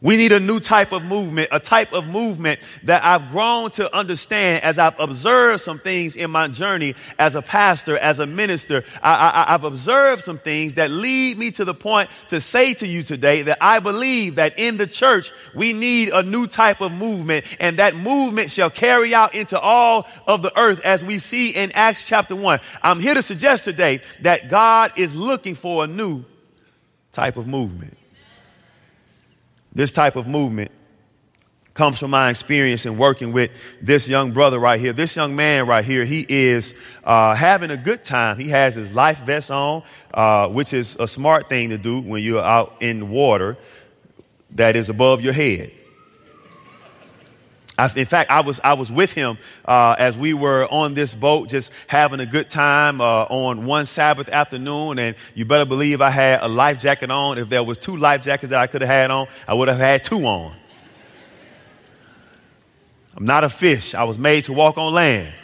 We 0.00 0.16
need 0.16 0.32
a 0.32 0.40
new 0.40 0.60
type 0.60 0.92
of 0.92 1.02
movement, 1.02 1.48
a 1.52 1.60
type 1.60 1.92
of 1.92 2.06
movement 2.06 2.60
that 2.82 3.04
I've 3.04 3.30
grown 3.30 3.70
to 3.72 3.94
understand 3.96 4.62
as 4.62 4.78
I've 4.78 4.98
observed 5.00 5.62
some 5.62 5.78
things 5.78 6.16
in 6.16 6.30
my 6.30 6.48
journey 6.48 6.94
as 7.18 7.34
a 7.34 7.42
pastor, 7.42 7.96
as 7.96 8.20
a 8.20 8.26
minister. 8.26 8.84
I, 9.02 9.46
have 9.48 9.64
observed 9.64 10.22
some 10.22 10.38
things 10.38 10.74
that 10.74 10.90
lead 10.90 11.38
me 11.38 11.50
to 11.52 11.64
the 11.64 11.74
point 11.74 12.10
to 12.28 12.40
say 12.40 12.74
to 12.74 12.86
you 12.86 13.02
today 13.02 13.42
that 13.42 13.58
I 13.60 13.80
believe 13.80 14.34
that 14.34 14.58
in 14.58 14.76
the 14.76 14.86
church 14.86 15.32
we 15.54 15.72
need 15.72 16.10
a 16.10 16.22
new 16.22 16.46
type 16.46 16.80
of 16.80 16.92
movement 16.92 17.46
and 17.58 17.78
that 17.78 17.96
movement 17.96 18.50
shall 18.50 18.70
carry 18.70 19.14
out 19.14 19.34
into 19.34 19.58
all 19.58 20.06
of 20.26 20.42
the 20.42 20.56
earth 20.58 20.80
as 20.80 21.04
we 21.04 21.18
see 21.18 21.50
in 21.50 21.72
Acts 21.72 22.06
chapter 22.06 22.36
1. 22.36 22.60
I'm 22.82 23.00
here 23.00 23.14
to 23.14 23.22
suggest 23.22 23.64
today 23.64 24.02
that 24.22 24.50
God 24.50 24.92
is 24.96 25.16
looking 25.16 25.54
for 25.54 25.84
a 25.84 25.86
new 25.86 26.24
type 27.12 27.36
of 27.36 27.46
movement. 27.46 27.96
This 29.76 29.92
type 29.92 30.16
of 30.16 30.26
movement 30.26 30.70
comes 31.74 31.98
from 31.98 32.10
my 32.10 32.30
experience 32.30 32.86
in 32.86 32.96
working 32.96 33.30
with 33.30 33.50
this 33.82 34.08
young 34.08 34.32
brother 34.32 34.58
right 34.58 34.80
here. 34.80 34.94
This 34.94 35.14
young 35.14 35.36
man 35.36 35.66
right 35.66 35.84
here, 35.84 36.06
he 36.06 36.24
is 36.26 36.72
uh, 37.04 37.34
having 37.34 37.70
a 37.70 37.76
good 37.76 38.02
time. 38.02 38.38
He 38.38 38.48
has 38.48 38.74
his 38.74 38.90
life 38.90 39.18
vest 39.18 39.50
on, 39.50 39.82
uh, 40.14 40.48
which 40.48 40.72
is 40.72 40.96
a 40.98 41.06
smart 41.06 41.50
thing 41.50 41.68
to 41.68 41.76
do 41.76 42.00
when 42.00 42.22
you're 42.22 42.42
out 42.42 42.76
in 42.80 43.00
the 43.00 43.04
water 43.04 43.58
that 44.52 44.76
is 44.76 44.88
above 44.88 45.20
your 45.20 45.34
head. 45.34 45.70
I, 47.78 47.90
in 47.94 48.06
fact, 48.06 48.30
I 48.30 48.40
was 48.40 48.58
I 48.64 48.72
was 48.72 48.90
with 48.90 49.12
him 49.12 49.36
uh, 49.64 49.96
as 49.98 50.16
we 50.16 50.32
were 50.32 50.66
on 50.72 50.94
this 50.94 51.14
boat, 51.14 51.50
just 51.50 51.72
having 51.86 52.20
a 52.20 52.26
good 52.26 52.48
time 52.48 53.00
uh, 53.00 53.24
on 53.24 53.66
one 53.66 53.84
Sabbath 53.84 54.28
afternoon. 54.30 54.98
And 54.98 55.14
you 55.34 55.44
better 55.44 55.66
believe 55.66 56.00
I 56.00 56.10
had 56.10 56.42
a 56.42 56.48
life 56.48 56.78
jacket 56.78 57.10
on. 57.10 57.38
If 57.38 57.50
there 57.50 57.62
was 57.62 57.76
two 57.76 57.96
life 57.96 58.22
jackets 58.22 58.50
that 58.50 58.60
I 58.60 58.66
could 58.66 58.80
have 58.80 58.90
had 58.90 59.10
on, 59.10 59.28
I 59.46 59.54
would 59.54 59.68
have 59.68 59.78
had 59.78 60.04
two 60.04 60.24
on. 60.24 60.54
I'm 63.14 63.24
not 63.24 63.44
a 63.44 63.50
fish. 63.50 63.94
I 63.94 64.04
was 64.04 64.18
made 64.18 64.44
to 64.44 64.52
walk 64.52 64.78
on 64.78 64.92
land. 64.92 65.34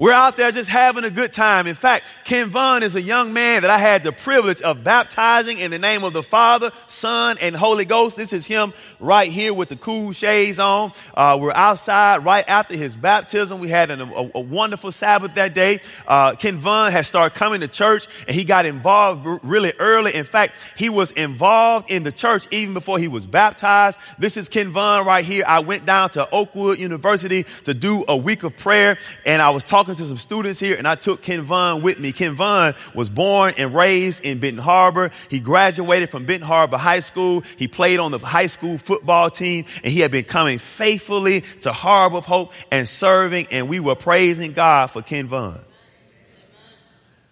We're 0.00 0.12
out 0.12 0.36
there 0.36 0.52
just 0.52 0.70
having 0.70 1.02
a 1.02 1.10
good 1.10 1.32
time. 1.32 1.66
In 1.66 1.74
fact, 1.74 2.06
Ken 2.22 2.50
Vaughn 2.50 2.84
is 2.84 2.94
a 2.94 3.02
young 3.02 3.32
man 3.32 3.62
that 3.62 3.70
I 3.72 3.78
had 3.78 4.04
the 4.04 4.12
privilege 4.12 4.62
of 4.62 4.84
baptizing 4.84 5.58
in 5.58 5.72
the 5.72 5.78
name 5.80 6.04
of 6.04 6.12
the 6.12 6.22
Father, 6.22 6.70
Son, 6.86 7.36
and 7.40 7.56
Holy 7.56 7.84
Ghost. 7.84 8.16
This 8.16 8.32
is 8.32 8.46
him 8.46 8.72
right 9.00 9.28
here 9.28 9.52
with 9.52 9.70
the 9.70 9.74
cool 9.74 10.12
shades 10.12 10.60
on. 10.60 10.92
Uh, 11.14 11.36
we're 11.40 11.50
outside 11.50 12.24
right 12.24 12.44
after 12.46 12.76
his 12.76 12.94
baptism. 12.94 13.58
We 13.58 13.70
had 13.70 13.90
an, 13.90 14.00
a, 14.00 14.30
a, 14.36 14.40
wonderful 14.40 14.92
Sabbath 14.92 15.34
that 15.34 15.52
day. 15.52 15.80
Uh, 16.06 16.36
Ken 16.36 16.58
Vaughn 16.58 16.92
had 16.92 17.04
started 17.04 17.36
coming 17.36 17.62
to 17.62 17.68
church 17.68 18.06
and 18.28 18.36
he 18.36 18.44
got 18.44 18.66
involved 18.66 19.26
r- 19.26 19.40
really 19.42 19.72
early. 19.80 20.14
In 20.14 20.26
fact, 20.26 20.54
he 20.76 20.90
was 20.90 21.10
involved 21.10 21.90
in 21.90 22.04
the 22.04 22.12
church 22.12 22.46
even 22.52 22.72
before 22.72 23.00
he 23.00 23.08
was 23.08 23.26
baptized. 23.26 23.98
This 24.16 24.36
is 24.36 24.48
Ken 24.48 24.68
Vaughn 24.68 25.04
right 25.04 25.24
here. 25.24 25.42
I 25.44 25.58
went 25.58 25.86
down 25.86 26.10
to 26.10 26.30
Oakwood 26.30 26.78
University 26.78 27.46
to 27.64 27.74
do 27.74 28.04
a 28.06 28.16
week 28.16 28.44
of 28.44 28.56
prayer 28.56 28.96
and 29.26 29.42
I 29.42 29.50
was 29.50 29.64
talking 29.64 29.87
talking 29.88 30.04
to 30.04 30.08
some 30.08 30.18
students 30.18 30.60
here 30.60 30.76
and 30.76 30.86
I 30.86 30.96
took 30.96 31.22
Ken 31.22 31.40
Vaughn 31.40 31.80
with 31.80 31.98
me. 31.98 32.12
Ken 32.12 32.34
Vaughn 32.34 32.74
was 32.94 33.08
born 33.08 33.54
and 33.56 33.74
raised 33.74 34.22
in 34.22 34.38
Benton 34.38 34.62
Harbor. 34.62 35.10
He 35.30 35.40
graduated 35.40 36.10
from 36.10 36.26
Benton 36.26 36.46
Harbor 36.46 36.76
High 36.76 37.00
School. 37.00 37.42
He 37.56 37.68
played 37.68 37.98
on 37.98 38.10
the 38.10 38.18
high 38.18 38.48
school 38.48 38.76
football 38.76 39.30
team 39.30 39.64
and 39.82 39.90
he 39.90 40.00
had 40.00 40.10
been 40.10 40.24
coming 40.24 40.58
faithfully 40.58 41.42
to 41.62 41.72
Harbor 41.72 42.18
of 42.18 42.26
Hope 42.26 42.52
and 42.70 42.86
serving 42.86 43.46
and 43.50 43.66
we 43.66 43.80
were 43.80 43.94
praising 43.94 44.52
God 44.52 44.88
for 44.88 45.00
Ken 45.00 45.26
Vaughn. 45.26 45.58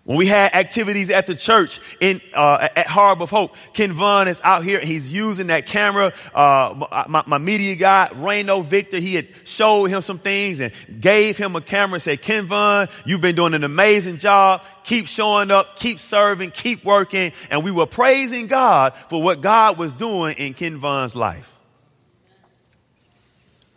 When 0.07 0.17
we 0.17 0.27
had 0.27 0.55
activities 0.55 1.11
at 1.11 1.27
the 1.27 1.35
church 1.35 1.81
in 1.99 2.21
uh, 2.33 2.69
at 2.77 2.87
Harbor 2.87 3.25
of 3.25 3.31
Hope, 3.31 3.57
Ken 3.75 3.93
Vaughn 3.93 4.29
is 4.29 4.41
out 4.45 4.63
here. 4.63 4.79
He's 4.79 5.13
using 5.13 5.49
that 5.49 5.67
camera. 5.67 6.13
Uh, 6.33 6.87
my, 7.09 7.25
my, 7.27 7.39
media 7.39 7.75
guy, 7.75 8.09
Reno 8.15 8.61
Victor, 8.61 9.01
he 9.01 9.17
had 9.17 9.27
showed 9.43 9.87
him 9.87 10.03
some 10.03 10.21
things 10.21 10.61
and 10.61 10.73
gave 11.01 11.37
him 11.37 11.57
a 11.57 11.61
camera 11.61 11.95
and 11.95 12.03
said, 12.03 12.23
Ken 12.23 12.47
Vaughn, 12.47 12.89
you've 13.05 13.21
been 13.21 13.35
doing 13.35 13.53
an 13.53 13.65
amazing 13.65 14.19
job. 14.19 14.63
Keep 14.85 15.09
showing 15.09 15.51
up, 15.51 15.77
keep 15.77 15.99
serving, 15.99 16.53
keep 16.53 16.85
working. 16.85 17.33
And 17.51 17.65
we 17.65 17.73
were 17.73 17.87
praising 17.87 18.47
God 18.47 18.95
for 19.11 19.21
what 19.21 19.41
God 19.41 19.77
was 19.77 19.93
doing 19.93 20.37
in 20.37 20.55
Ken 20.55 20.77
Vaughn's 20.77 21.17
life. 21.17 21.53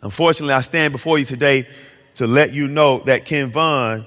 Unfortunately, 0.00 0.54
I 0.54 0.60
stand 0.60 0.92
before 0.92 1.18
you 1.18 1.24
today 1.24 1.66
to 2.14 2.28
let 2.28 2.52
you 2.52 2.68
know 2.68 3.00
that 3.00 3.24
Ken 3.24 3.50
Vaughn 3.50 4.06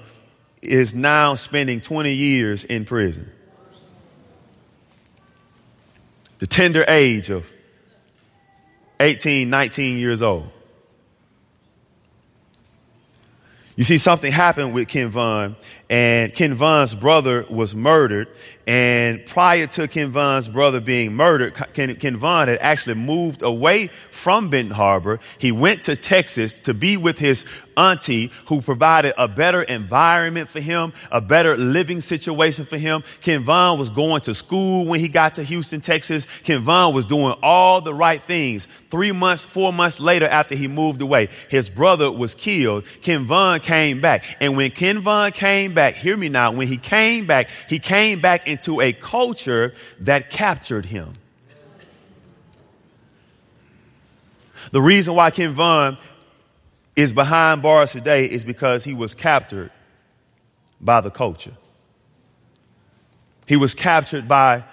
is 0.64 0.94
now 0.94 1.34
spending 1.34 1.80
20 1.80 2.12
years 2.12 2.64
in 2.64 2.84
prison. 2.84 3.30
The 6.38 6.46
tender 6.46 6.84
age 6.88 7.30
of 7.30 7.50
18, 9.00 9.48
19 9.50 9.98
years 9.98 10.22
old. 10.22 10.50
You 13.76 13.84
see, 13.84 13.98
something 13.98 14.30
happened 14.30 14.72
with 14.72 14.88
Ken 14.88 15.08
Vaughn, 15.08 15.56
and 15.90 16.34
Ken 16.34 16.54
Vaughn's 16.54 16.94
brother 16.94 17.44
was 17.50 17.74
murdered. 17.74 18.28
And 18.66 19.26
prior 19.26 19.66
to 19.66 19.86
Ken 19.86 20.10
Vaughn's 20.10 20.48
brother 20.48 20.80
being 20.80 21.14
murdered, 21.14 21.54
Ken, 21.74 21.94
Ken 21.96 22.16
Vaughn 22.16 22.48
had 22.48 22.58
actually 22.60 22.94
moved 22.94 23.42
away 23.42 23.88
from 24.10 24.48
Benton 24.48 24.74
Harbor. 24.74 25.20
He 25.38 25.52
went 25.52 25.82
to 25.82 25.96
Texas 25.96 26.60
to 26.60 26.72
be 26.72 26.96
with 26.96 27.18
his 27.18 27.46
auntie 27.76 28.30
who 28.46 28.62
provided 28.62 29.12
a 29.18 29.28
better 29.28 29.62
environment 29.62 30.48
for 30.48 30.60
him, 30.60 30.94
a 31.10 31.20
better 31.20 31.58
living 31.58 32.00
situation 32.00 32.64
for 32.64 32.78
him. 32.78 33.04
Ken 33.20 33.44
Vaughn 33.44 33.78
was 33.78 33.90
going 33.90 34.22
to 34.22 34.32
school 34.32 34.86
when 34.86 35.00
he 35.00 35.08
got 35.08 35.34
to 35.34 35.42
Houston, 35.42 35.82
Texas. 35.82 36.26
Ken 36.42 36.62
Vaughn 36.62 36.94
was 36.94 37.04
doing 37.04 37.34
all 37.42 37.82
the 37.82 37.92
right 37.92 38.22
things. 38.22 38.66
Three 38.90 39.12
months, 39.12 39.44
four 39.44 39.74
months 39.74 40.00
later 40.00 40.26
after 40.26 40.54
he 40.54 40.68
moved 40.68 41.02
away, 41.02 41.28
his 41.50 41.68
brother 41.68 42.10
was 42.10 42.34
killed. 42.34 42.84
Ken 43.02 43.26
Vaughn 43.26 43.60
came 43.60 44.00
back. 44.00 44.24
And 44.40 44.56
when 44.56 44.70
Ken 44.70 45.00
Vaughn 45.00 45.32
came 45.32 45.74
back, 45.74 45.83
hear 45.92 46.16
me 46.16 46.30
now, 46.30 46.50
when 46.50 46.66
he 46.66 46.78
came 46.78 47.26
back, 47.26 47.48
he 47.68 47.78
came 47.78 48.20
back 48.20 48.48
into 48.48 48.80
a 48.80 48.94
culture 48.94 49.74
that 50.00 50.30
captured 50.30 50.86
him. 50.86 51.12
The 54.70 54.80
reason 54.80 55.14
why 55.14 55.30
Ken 55.30 55.52
Vaughn 55.52 55.98
is 56.96 57.12
behind 57.12 57.62
bars 57.62 57.92
today 57.92 58.24
is 58.24 58.44
because 58.44 58.84
he 58.84 58.94
was 58.94 59.14
captured 59.14 59.70
by 60.80 61.00
the 61.00 61.10
culture. 61.10 61.52
He 63.46 63.56
was 63.56 63.74
captured 63.74 64.26
by 64.26 64.64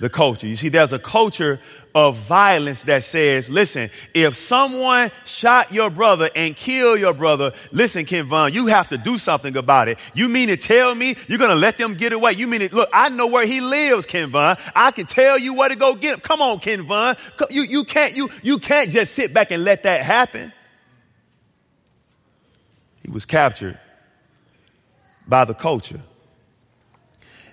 the 0.00 0.10
culture. 0.10 0.46
You 0.46 0.56
see, 0.56 0.68
there's 0.68 0.92
a 0.92 0.98
culture 0.98 1.60
of 1.94 2.16
violence 2.16 2.84
that 2.84 3.04
says, 3.04 3.50
listen, 3.50 3.90
if 4.14 4.34
someone 4.34 5.10
shot 5.24 5.72
your 5.72 5.90
brother 5.90 6.30
and 6.34 6.56
killed 6.56 7.00
your 7.00 7.12
brother, 7.12 7.52
listen, 7.70 8.06
Ken 8.06 8.26
Vaughn, 8.26 8.52
you 8.52 8.66
have 8.66 8.88
to 8.88 8.98
do 8.98 9.18
something 9.18 9.56
about 9.56 9.88
it. 9.88 9.98
You 10.14 10.28
mean 10.28 10.48
to 10.48 10.56
tell 10.56 10.94
me 10.94 11.16
you're 11.28 11.38
going 11.38 11.50
to 11.50 11.56
let 11.56 11.78
them 11.78 11.94
get 11.94 12.12
away? 12.12 12.32
You 12.32 12.46
mean 12.46 12.62
it? 12.62 12.72
Look, 12.72 12.88
I 12.92 13.08
know 13.10 13.26
where 13.26 13.46
he 13.46 13.60
lives, 13.60 14.06
Ken 14.06 14.30
Vaughn. 14.30 14.56
I 14.74 14.90
can 14.90 15.06
tell 15.06 15.38
you 15.38 15.54
where 15.54 15.68
to 15.68 15.76
go 15.76 15.94
get 15.94 16.14
him. 16.14 16.20
Come 16.20 16.40
on, 16.40 16.60
Ken 16.60 16.82
Vaughn. 16.82 17.16
You, 17.50 17.62
you 17.62 17.84
can't, 17.84 18.16
you, 18.16 18.30
you 18.42 18.58
can't 18.58 18.90
just 18.90 19.14
sit 19.14 19.34
back 19.34 19.50
and 19.50 19.64
let 19.64 19.82
that 19.82 20.02
happen. 20.02 20.52
He 23.02 23.10
was 23.10 23.26
captured 23.26 23.78
by 25.26 25.44
the 25.44 25.54
culture. 25.54 26.00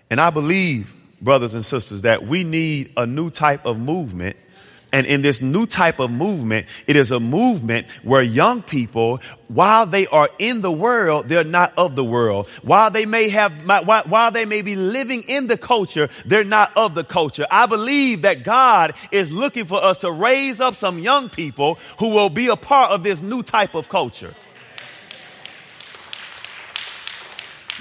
And 0.10 0.20
I 0.20 0.30
believe 0.30 0.94
brothers 1.22 1.54
and 1.54 1.66
sisters, 1.66 2.04
that 2.04 2.26
we 2.26 2.44
need 2.44 2.92
a 2.98 3.06
new 3.06 3.30
type 3.30 3.66
of 3.66 3.80
movement. 3.80 4.36
And 4.92 5.06
in 5.06 5.22
this 5.22 5.40
new 5.40 5.68
type 5.68 6.00
of 6.00 6.10
movement, 6.10 6.66
it 6.88 6.96
is 6.96 7.12
a 7.12 7.20
movement 7.20 7.86
where 8.02 8.24
young 8.24 8.64
people, 8.64 9.22
while 9.48 9.86
they 9.86 10.08
are 10.08 10.32
in 10.40 10.62
the 10.62 10.72
world, 10.72 11.30
they're 11.30 11.44
not 11.44 11.74
of 11.78 11.96
the 11.96 12.04
world. 12.04 12.50
While 12.64 12.90
they 12.90 13.06
may 13.06 13.30
have, 13.30 13.54
while 13.86 14.32
they 14.32 14.46
may 14.46 14.64
be 14.64 14.76
living 14.76 15.22
in 15.28 15.46
the 15.46 15.58
culture, 15.58 16.10
they're 16.26 16.44
not 16.44 16.76
of 16.76 16.96
the 16.96 17.04
culture. 17.04 17.46
I 17.52 17.68
believe 17.68 18.24
that 18.24 18.44
God 18.44 18.96
is 19.12 19.32
looking 19.32 19.66
for 19.66 19.84
us 19.84 19.98
to 19.98 20.12
raise 20.12 20.60
up 20.60 20.74
some 20.74 20.98
young 20.98 21.30
people 21.30 21.78
who 22.00 22.10
will 22.10 22.32
be 22.32 22.48
a 22.48 22.56
part 22.56 22.90
of 22.90 23.04
this 23.04 23.22
new 23.22 23.44
type 23.44 23.76
of 23.76 23.90
culture. 23.90 24.34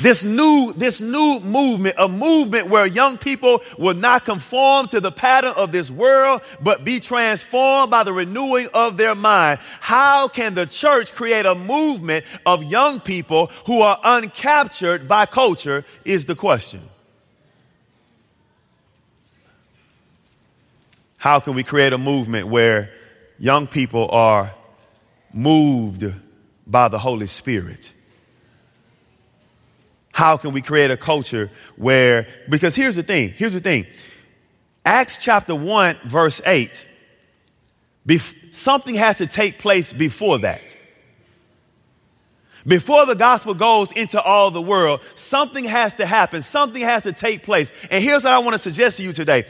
This 0.01 0.25
new, 0.25 0.73
this 0.75 1.01
new 1.01 1.41
movement, 1.41 1.97
a 1.99 2.09
movement 2.09 2.69
where 2.69 2.87
young 2.87 3.19
people 3.19 3.63
will 3.77 3.95
not 3.95 4.25
conform 4.25 4.87
to 4.89 5.01
the 5.01 5.11
pattern 5.11 5.55
of 5.57 5.73
this 5.73 5.91
world, 5.91 6.43
but 6.61 6.85
be 6.85 7.01
transformed 7.01 7.91
by 7.91 8.05
the 8.05 8.13
renewing 8.13 8.69
of 8.73 8.97
their 8.97 9.17
mind. 9.17 9.59
How 9.81 10.29
can 10.29 10.55
the 10.55 10.67
church 10.67 11.13
create 11.15 11.47
a 11.47 11.57
movement 11.57 12.25
of 12.47 12.63
young 12.63 13.01
people 13.01 13.51
who 13.67 13.81
are 13.81 13.99
uncaptured 14.05 15.09
by 15.09 15.27
culture 15.27 15.85
is 16.05 16.27
the 16.27 16.35
question. 16.35 16.83
How 21.17 21.41
can 21.41 21.55
we 21.55 21.65
create 21.65 21.93
a 21.93 21.99
movement 21.99 22.47
where 22.47 22.91
young 23.39 23.67
people 23.67 24.09
are 24.11 24.55
moved 25.33 26.13
by 26.67 26.89
the 26.89 26.99
Holy 26.99 27.27
Spirit? 27.27 27.93
How 30.19 30.37
can 30.37 30.53
we 30.53 30.63
create 30.63 30.91
a 30.91 30.97
culture 30.97 31.49
where, 31.77 32.27
because 32.49 32.75
here's 32.75 32.97
the 32.97 33.05
thing, 33.05 33.29
here's 33.29 33.53
the 33.53 33.61
thing. 33.61 33.87
Acts 34.85 35.17
chapter 35.17 35.55
1, 35.55 35.97
verse 36.07 36.41
8, 36.45 36.85
bef- 38.05 38.53
something 38.53 38.97
has 38.97 39.19
to 39.19 39.29
take 39.29 39.61
place 39.61 39.93
before 39.93 40.39
that. 40.39 40.77
Before 42.67 43.07
the 43.07 43.15
gospel 43.15 43.55
goes 43.55 43.93
into 43.93 44.21
all 44.21 44.51
the 44.51 44.61
world, 44.61 45.03
something 45.15 45.65
has 45.67 45.95
to 45.95 46.05
happen. 46.05 46.43
Something 46.43 46.83
has 46.83 47.05
to 47.05 47.13
take 47.13 47.45
place. 47.45 47.71
And 47.89 48.03
here's 48.03 48.25
what 48.25 48.33
I 48.33 48.41
want 48.41 48.55
to 48.55 48.59
suggest 48.59 48.97
to 48.97 49.05
you 49.05 49.13
today. 49.13 49.47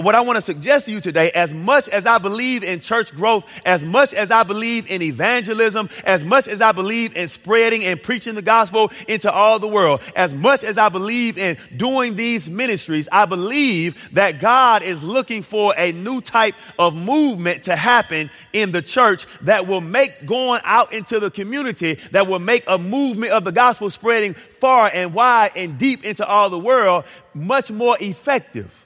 What 0.00 0.14
I 0.14 0.20
want 0.20 0.36
to 0.36 0.42
suggest 0.42 0.86
to 0.86 0.92
you 0.92 1.00
today, 1.00 1.30
as 1.32 1.52
much 1.52 1.88
as 1.88 2.06
I 2.06 2.18
believe 2.18 2.62
in 2.62 2.80
church 2.80 3.14
growth, 3.14 3.44
as 3.64 3.84
much 3.84 4.14
as 4.14 4.30
I 4.30 4.42
believe 4.42 4.90
in 4.90 5.02
evangelism, 5.02 5.90
as 6.04 6.24
much 6.24 6.48
as 6.48 6.60
I 6.60 6.72
believe 6.72 7.16
in 7.16 7.28
spreading 7.28 7.84
and 7.84 8.02
preaching 8.02 8.34
the 8.34 8.42
gospel 8.42 8.92
into 9.08 9.30
all 9.32 9.58
the 9.58 9.68
world, 9.68 10.00
as 10.14 10.34
much 10.34 10.64
as 10.64 10.78
I 10.78 10.88
believe 10.88 11.38
in 11.38 11.56
doing 11.76 12.16
these 12.16 12.48
ministries, 12.48 13.08
I 13.10 13.26
believe 13.26 13.96
that 14.12 14.40
God 14.40 14.82
is 14.82 15.02
looking 15.02 15.42
for 15.42 15.74
a 15.76 15.92
new 15.92 16.20
type 16.20 16.54
of 16.78 16.94
movement 16.94 17.64
to 17.64 17.76
happen 17.76 18.30
in 18.52 18.72
the 18.72 18.82
church 18.82 19.26
that 19.42 19.66
will 19.66 19.80
make 19.80 20.26
going 20.26 20.60
out 20.64 20.92
into 20.92 21.20
the 21.20 21.30
community, 21.30 21.98
that 22.12 22.26
will 22.26 22.38
make 22.38 22.64
a 22.68 22.78
movement 22.78 23.32
of 23.32 23.44
the 23.44 23.52
gospel 23.52 23.90
spreading 23.90 24.34
far 24.34 24.90
and 24.92 25.12
wide 25.12 25.52
and 25.56 25.78
deep 25.78 26.04
into 26.04 26.26
all 26.26 26.50
the 26.50 26.58
world 26.58 27.04
much 27.34 27.70
more 27.70 27.96
effective. 28.00 28.81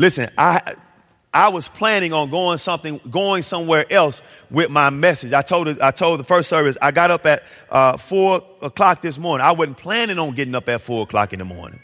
Listen, 0.00 0.30
I 0.38 0.76
I 1.34 1.48
was 1.48 1.68
planning 1.68 2.14
on 2.14 2.30
going 2.30 2.56
something, 2.56 2.98
going 3.10 3.42
somewhere 3.42 3.84
else 3.92 4.22
with 4.50 4.70
my 4.70 4.88
message. 4.88 5.34
I 5.34 5.42
told 5.42 5.78
I 5.78 5.90
told 5.90 6.18
the 6.18 6.24
first 6.24 6.48
service 6.48 6.78
I 6.80 6.90
got 6.90 7.10
up 7.10 7.26
at 7.26 7.42
uh, 7.70 7.98
four 7.98 8.42
o'clock 8.62 9.02
this 9.02 9.18
morning. 9.18 9.44
I 9.46 9.52
wasn't 9.52 9.76
planning 9.76 10.18
on 10.18 10.34
getting 10.34 10.54
up 10.54 10.70
at 10.70 10.80
four 10.80 11.02
o'clock 11.02 11.34
in 11.34 11.38
the 11.38 11.44
morning, 11.44 11.80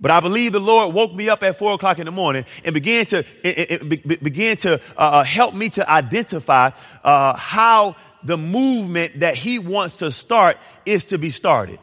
but 0.00 0.10
I 0.10 0.18
believe 0.18 0.50
the 0.50 0.58
Lord 0.58 0.92
woke 0.92 1.14
me 1.14 1.28
up 1.28 1.44
at 1.44 1.60
four 1.60 1.74
o'clock 1.74 2.00
in 2.00 2.06
the 2.06 2.10
morning 2.10 2.44
and 2.64 2.74
began 2.74 3.06
to 3.06 3.18
it, 3.44 3.70
it, 3.70 4.10
it 4.10 4.24
began 4.24 4.56
to 4.56 4.74
uh, 4.74 4.78
uh, 4.98 5.22
help 5.22 5.54
me 5.54 5.70
to 5.70 5.88
identify 5.88 6.72
uh, 7.04 7.36
how 7.36 7.94
the 8.24 8.36
movement 8.36 9.20
that 9.20 9.36
He 9.36 9.60
wants 9.60 9.98
to 9.98 10.10
start 10.10 10.56
is 10.84 11.04
to 11.04 11.18
be 11.18 11.30
started. 11.30 11.78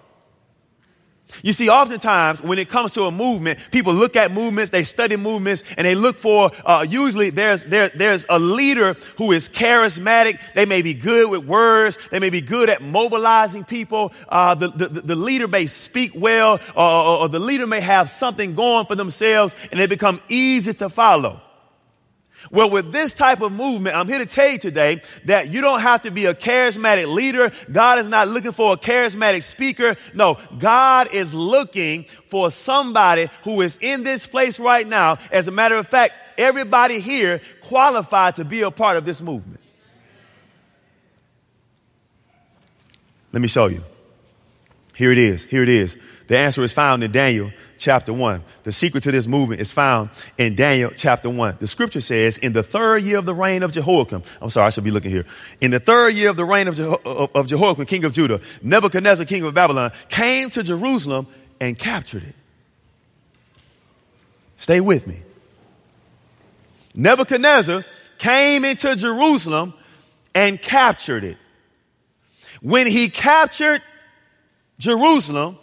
You 1.44 1.54
see, 1.54 1.70
oftentimes 1.70 2.42
when 2.42 2.60
it 2.60 2.70
comes 2.70 2.94
to 2.94 3.04
a 3.04 3.12
movement, 3.12 3.60
people 3.72 3.94
look 3.94 4.16
at 4.16 4.32
movements, 4.32 4.72
they 4.72 4.84
study 4.84 5.16
movements, 5.16 5.64
and 5.78 5.86
they 5.86 5.96
look 5.96 6.18
for, 6.18 6.52
uh, 6.66 6.86
usually 6.88 7.30
there's, 7.30 7.66
there, 7.66 7.90
there's 7.90 8.26
a 8.30 8.40
leader 8.40 8.96
who 9.18 9.32
is 9.32 9.50
charismatic. 9.50 10.40
They 10.54 10.66
may 10.66 10.82
be 10.82 10.94
good 10.94 11.30
with 11.30 11.46
words. 11.46 11.98
They 12.10 12.20
may 12.20 12.30
be 12.30 12.42
good 12.42 12.70
at 12.70 12.82
mobilizing 12.82 13.64
people. 13.64 14.14
Uh, 14.28 14.56
the, 14.56 14.68
the, 14.70 14.88
the, 14.88 15.16
leader 15.16 15.48
may 15.48 15.68
speak 15.68 16.12
well, 16.16 16.60
or, 16.76 17.30
the 17.30 17.40
leader 17.40 17.68
may 17.68 17.82
have 17.82 18.10
something 18.10 18.56
going 18.56 18.86
for 18.86 18.96
themselves, 18.96 19.56
and 19.72 19.80
they 19.80 19.88
become 19.88 20.22
easy 20.30 20.74
to 20.76 20.90
follow. 20.90 21.42
Well, 22.50 22.70
with 22.70 22.92
this 22.92 23.14
type 23.14 23.42
of 23.42 23.52
movement, 23.52 23.96
I'm 23.96 24.08
here 24.08 24.18
to 24.18 24.26
tell 24.26 24.50
you 24.50 24.58
today 24.58 25.02
that 25.26 25.52
you 25.52 25.62
don't 25.62 25.82
have 25.82 26.04
to 26.04 26.12
be 26.12 26.26
a 26.26 26.34
charismatic 26.34 27.14
leader. 27.14 27.52
God 27.72 28.00
is 28.00 28.10
not 28.10 28.28
looking 28.28 28.52
for 28.52 28.74
a 28.74 28.78
charismatic 28.78 29.44
speaker. 29.44 29.96
No, 30.14 30.38
God 30.58 31.14
is 31.14 31.34
looking 31.34 32.06
for 32.30 32.50
somebody 32.50 33.30
who 33.44 33.62
is 33.62 33.78
in 33.82 34.04
this 34.04 34.26
place 34.26 34.60
right 34.60 34.88
now. 34.88 35.20
As 35.32 35.48
a 35.48 35.52
matter 35.52 35.76
of 35.76 35.88
fact, 35.88 36.14
everybody 36.38 37.00
here 37.00 37.42
qualified 37.64 38.36
to 38.36 38.46
be 38.46 38.62
a 38.62 38.72
part 38.72 38.98
of 38.98 39.06
this 39.06 39.22
movement. 39.22 39.60
Let 43.32 43.42
me 43.42 43.48
show 43.48 43.68
you. 43.68 43.84
Here 44.96 45.12
it 45.12 45.18
is. 45.18 45.46
Here 45.46 45.64
it 45.64 45.70
is. 45.70 45.98
The 46.28 46.38
answer 46.38 46.64
is 46.64 46.72
found 46.72 47.04
in 47.04 47.12
Daniel 47.12 47.52
chapter 47.82 48.14
1. 48.14 48.44
The 48.64 48.72
secret 48.72 49.04
to 49.04 49.12
this 49.12 49.28
movement 49.28 49.60
is 49.60 49.72
found 49.72 50.12
in 50.38 50.56
Daniel 50.56 50.92
chapter 50.96 51.30
1. 51.30 51.58
The 51.60 51.68
scripture 51.68 52.00
says, 52.00 52.38
in 52.38 52.54
the 52.54 52.64
third 52.64 53.04
year 53.04 53.18
of 53.18 53.26
the 53.26 53.34
reign 53.34 53.64
of 53.64 53.72
Jehoiakim, 53.72 54.24
I'm 54.42 54.50
sorry, 54.50 54.68
I 54.68 54.70
should 54.70 54.84
be 54.84 54.92
looking 54.92 55.12
here. 55.12 55.26
In 55.60 55.72
the 55.72 55.80
third 55.80 56.14
year 56.14 56.30
of 56.30 56.38
the 56.38 56.46
reign 56.46 56.68
of, 56.68 56.76
Jeho- 56.76 57.32
of 57.36 57.48
Jehoiakim, 57.48 57.86
king 57.86 58.06
of 58.06 58.14
Judah, 58.14 58.40
Nebuchadnezzar, 58.62 59.26
king 59.26 59.44
of 59.44 59.54
Babylon, 59.54 59.92
came 60.08 60.50
to 60.52 60.64
Jerusalem 60.64 61.28
and 61.60 61.78
captured 61.78 62.24
it. 62.24 62.36
Stay 64.58 64.80
with 64.80 65.08
me. 65.08 65.20
Nebuchadnezzar 66.94 67.84
came 68.20 68.64
into 68.64 68.96
Jerusalem 68.96 69.74
and 70.36 70.62
captured 70.62 71.24
it. 71.24 71.38
When 72.62 72.86
he 72.86 73.10
captured 73.10 73.82
Jerusalem, 74.78 75.58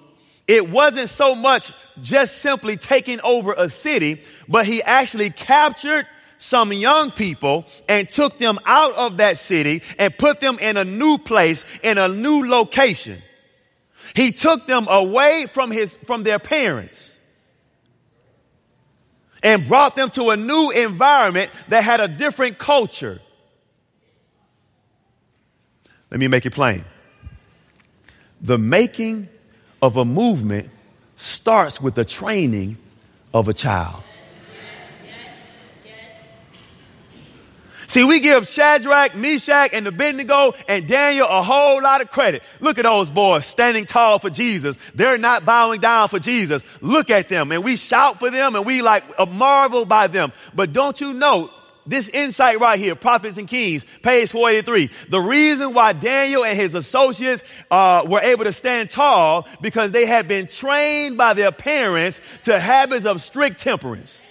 it 0.48 0.70
wasn't 0.70 1.10
so 1.10 1.34
much 1.34 1.72
just 2.00 2.38
simply 2.38 2.78
taking 2.78 3.20
over 3.22 3.52
a 3.52 3.68
city, 3.68 4.22
but 4.48 4.64
he 4.64 4.82
actually 4.82 5.28
captured 5.28 6.06
some 6.38 6.72
young 6.72 7.10
people 7.10 7.66
and 7.88 8.08
took 8.08 8.38
them 8.38 8.58
out 8.64 8.94
of 8.94 9.18
that 9.18 9.36
city 9.36 9.82
and 9.98 10.16
put 10.16 10.40
them 10.40 10.58
in 10.58 10.78
a 10.78 10.84
new 10.84 11.18
place, 11.18 11.66
in 11.82 11.98
a 11.98 12.08
new 12.08 12.48
location. 12.48 13.22
He 14.14 14.32
took 14.32 14.66
them 14.66 14.88
away 14.88 15.46
from 15.52 15.70
his, 15.70 15.94
from 15.94 16.22
their 16.22 16.38
parents 16.38 17.18
and 19.42 19.68
brought 19.68 19.96
them 19.96 20.10
to 20.10 20.30
a 20.30 20.36
new 20.36 20.70
environment 20.70 21.50
that 21.68 21.84
had 21.84 22.00
a 22.00 22.08
different 22.08 22.58
culture. 22.58 23.20
Let 26.10 26.18
me 26.20 26.28
make 26.28 26.46
it 26.46 26.52
plain. 26.52 26.86
The 28.40 28.56
making 28.56 29.28
of 29.80 29.96
a 29.96 30.04
movement 30.04 30.70
starts 31.16 31.80
with 31.80 31.94
the 31.94 32.04
training 32.04 32.76
of 33.32 33.48
a 33.48 33.54
child. 33.54 34.02
See, 37.88 38.04
we 38.04 38.20
give 38.20 38.46
Shadrach, 38.46 39.16
Meshach, 39.16 39.70
and 39.72 39.86
Abednego 39.86 40.52
and 40.68 40.86
Daniel 40.86 41.26
a 41.26 41.42
whole 41.42 41.82
lot 41.82 42.02
of 42.02 42.10
credit. 42.10 42.42
Look 42.60 42.76
at 42.76 42.82
those 42.82 43.08
boys 43.08 43.46
standing 43.46 43.86
tall 43.86 44.18
for 44.18 44.28
Jesus. 44.28 44.76
They're 44.94 45.16
not 45.16 45.46
bowing 45.46 45.80
down 45.80 46.08
for 46.08 46.18
Jesus. 46.18 46.62
Look 46.82 47.08
at 47.08 47.30
them. 47.30 47.50
And 47.50 47.64
we 47.64 47.76
shout 47.76 48.18
for 48.18 48.30
them 48.30 48.56
and 48.56 48.66
we 48.66 48.82
like 48.82 49.04
a 49.18 49.24
marvel 49.24 49.86
by 49.86 50.06
them. 50.06 50.34
But 50.54 50.74
don't 50.74 51.00
you 51.00 51.14
know 51.14 51.50
this 51.88 52.08
insight 52.10 52.60
right 52.60 52.78
here, 52.78 52.94
Prophets 52.94 53.38
and 53.38 53.48
Kings, 53.48 53.84
page 54.02 54.30
483. 54.30 54.90
The 55.10 55.20
reason 55.20 55.74
why 55.74 55.92
Daniel 55.92 56.44
and 56.44 56.56
his 56.56 56.74
associates 56.74 57.42
uh, 57.70 58.04
were 58.06 58.20
able 58.20 58.44
to 58.44 58.52
stand 58.52 58.90
tall 58.90 59.48
because 59.60 59.92
they 59.92 60.06
had 60.06 60.28
been 60.28 60.46
trained 60.46 61.16
by 61.16 61.34
their 61.34 61.52
parents 61.52 62.20
to 62.44 62.60
habits 62.60 63.06
of 63.06 63.20
strict 63.20 63.58
temperance. 63.58 64.22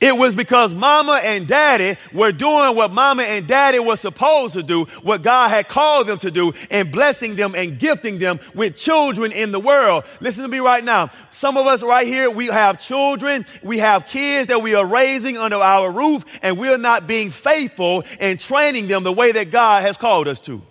It 0.00 0.16
was 0.16 0.36
because 0.36 0.72
mama 0.72 1.20
and 1.24 1.48
daddy 1.48 1.98
were 2.12 2.30
doing 2.30 2.76
what 2.76 2.92
mama 2.92 3.24
and 3.24 3.48
daddy 3.48 3.80
were 3.80 3.96
supposed 3.96 4.54
to 4.54 4.62
do, 4.62 4.84
what 5.02 5.22
God 5.22 5.48
had 5.48 5.68
called 5.68 6.06
them 6.06 6.18
to 6.20 6.30
do, 6.30 6.54
and 6.70 6.92
blessing 6.92 7.34
them 7.34 7.56
and 7.56 7.80
gifting 7.80 8.18
them 8.18 8.38
with 8.54 8.76
children 8.76 9.32
in 9.32 9.50
the 9.50 9.58
world. 9.58 10.04
Listen 10.20 10.44
to 10.44 10.48
me 10.48 10.60
right 10.60 10.84
now. 10.84 11.10
Some 11.30 11.56
of 11.56 11.66
us 11.66 11.82
right 11.82 12.06
here, 12.06 12.30
we 12.30 12.46
have 12.46 12.80
children, 12.80 13.44
we 13.60 13.78
have 13.78 14.06
kids 14.06 14.48
that 14.48 14.62
we 14.62 14.76
are 14.76 14.86
raising 14.86 15.36
under 15.36 15.56
our 15.56 15.90
roof, 15.90 16.24
and 16.42 16.58
we're 16.58 16.78
not 16.78 17.08
being 17.08 17.32
faithful 17.32 18.04
and 18.20 18.38
training 18.38 18.86
them 18.86 19.02
the 19.02 19.12
way 19.12 19.32
that 19.32 19.50
God 19.50 19.82
has 19.82 19.96
called 19.96 20.28
us 20.28 20.38
to. 20.40 20.62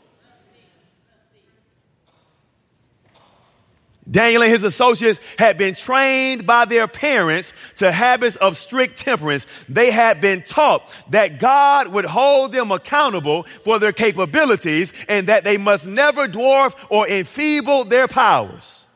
Daniel 4.10 4.42
and 4.42 4.52
his 4.52 4.64
associates 4.64 5.20
had 5.38 5.58
been 5.58 5.76
trained 5.76 6.48
by 6.48 6.66
their 6.66 6.88
parents 6.88 7.52
to 7.76 7.92
habits 7.92 8.38
of 8.38 8.56
strict 8.56 8.98
temperance. 8.98 9.46
They 9.68 9.92
had 9.92 10.22
been 10.22 10.44
taught 10.44 10.90
that 11.10 11.40
God 11.40 11.90
would 11.90 12.06
hold 12.06 12.54
them 12.54 12.72
accountable 12.72 13.44
for 13.64 13.80
their 13.80 13.92
capabilities 13.92 14.94
and 15.10 15.28
that 15.28 15.44
they 15.44 15.58
must 15.58 15.88
never 15.88 16.28
dwarf 16.28 16.74
or 16.90 17.08
enfeeble 17.08 17.84
their 17.86 18.08
powers. 18.08 18.88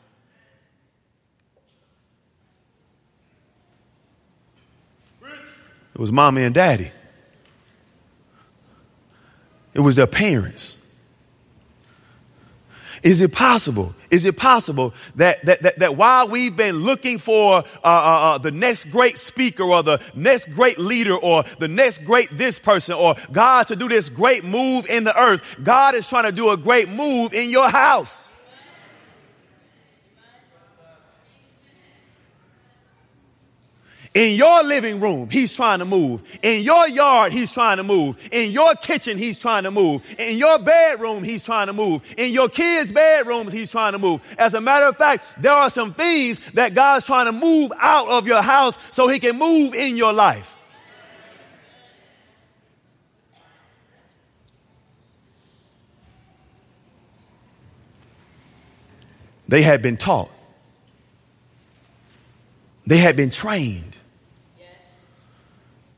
It 5.93 6.00
was 6.00 6.12
mommy 6.12 6.43
and 6.43 6.56
daddy. 6.56 6.91
It 9.74 9.82
was 9.82 9.97
their 9.97 10.08
parents. 10.08 10.78
Is 13.03 13.21
it 13.21 13.31
possible? 13.31 13.95
Is 14.11 14.25
it 14.25 14.37
possible 14.37 14.93
that, 15.15 15.43
that, 15.45 15.63
that, 15.63 15.79
that 15.79 15.97
while 15.97 16.27
we've 16.27 16.55
been 16.55 16.83
looking 16.83 17.17
for 17.17 17.57
uh, 17.57 17.63
uh, 17.83 17.87
uh, 17.87 18.37
the 18.37 18.51
next 18.51 18.85
great 18.85 19.17
speaker 19.17 19.63
or 19.63 19.81
the 19.81 19.99
next 20.13 20.53
great 20.53 20.77
leader 20.77 21.15
or 21.15 21.43
the 21.57 21.67
next 21.67 22.05
great 22.05 22.29
this 22.37 22.59
person 22.59 22.95
or 22.95 23.15
God 23.31 23.67
to 23.67 23.75
do 23.75 23.89
this 23.89 24.09
great 24.09 24.43
move 24.43 24.85
in 24.85 25.03
the 25.03 25.19
earth, 25.19 25.41
God 25.63 25.95
is 25.95 26.07
trying 26.07 26.25
to 26.25 26.31
do 26.31 26.51
a 26.51 26.57
great 26.57 26.89
move 26.89 27.33
in 27.33 27.49
your 27.49 27.69
house? 27.69 28.30
In 34.13 34.36
your 34.36 34.62
living 34.63 35.00
room, 35.00 35.30
he's 35.30 35.56
trying 35.56 35.80
to 35.80 35.86
move. 35.86 36.21
In 36.43 36.63
your 36.63 36.86
yard, 36.89 37.32
he's 37.32 37.50
trying 37.50 37.78
to 37.78 37.84
move. 37.84 38.17
In 38.30 38.52
your 38.52 38.76
kitchen, 38.76 39.17
he's 39.17 39.39
trying 39.39 39.63
to 39.63 39.71
move. 39.71 40.02
In 40.19 40.38
your 40.38 40.60
bedroom, 40.60 41.24
he's 41.24 41.45
trying 41.45 41.67
to 41.67 41.74
move. 41.74 42.04
In 42.17 42.34
your 42.34 42.50
kids' 42.50 42.91
bedrooms, 42.91 43.54
he's 43.54 43.69
trying 43.69 43.93
to 43.93 44.00
move. 44.00 44.21
As 44.38 44.54
a 44.54 44.60
matter 44.60 44.86
of 44.88 44.97
fact, 44.97 45.26
there 45.38 45.54
are 45.54 45.69
some 45.69 45.93
things 45.93 46.41
that 46.56 46.74
God's 46.74 47.06
trying 47.06 47.28
to 47.28 47.32
move 47.32 47.71
out 47.80 48.10
of 48.10 48.28
your 48.28 48.41
house 48.41 48.78
so 48.91 49.08
he 49.08 49.17
can 49.17 49.39
move 49.39 49.74
in 49.74 49.95
your 49.95 50.12
life. 50.12 50.58
They 59.47 59.62
had 59.62 59.82
been 59.82 59.95
taught. 59.95 60.32
They 62.86 62.97
had 62.97 63.15
been 63.15 63.30
trained. 63.30 63.95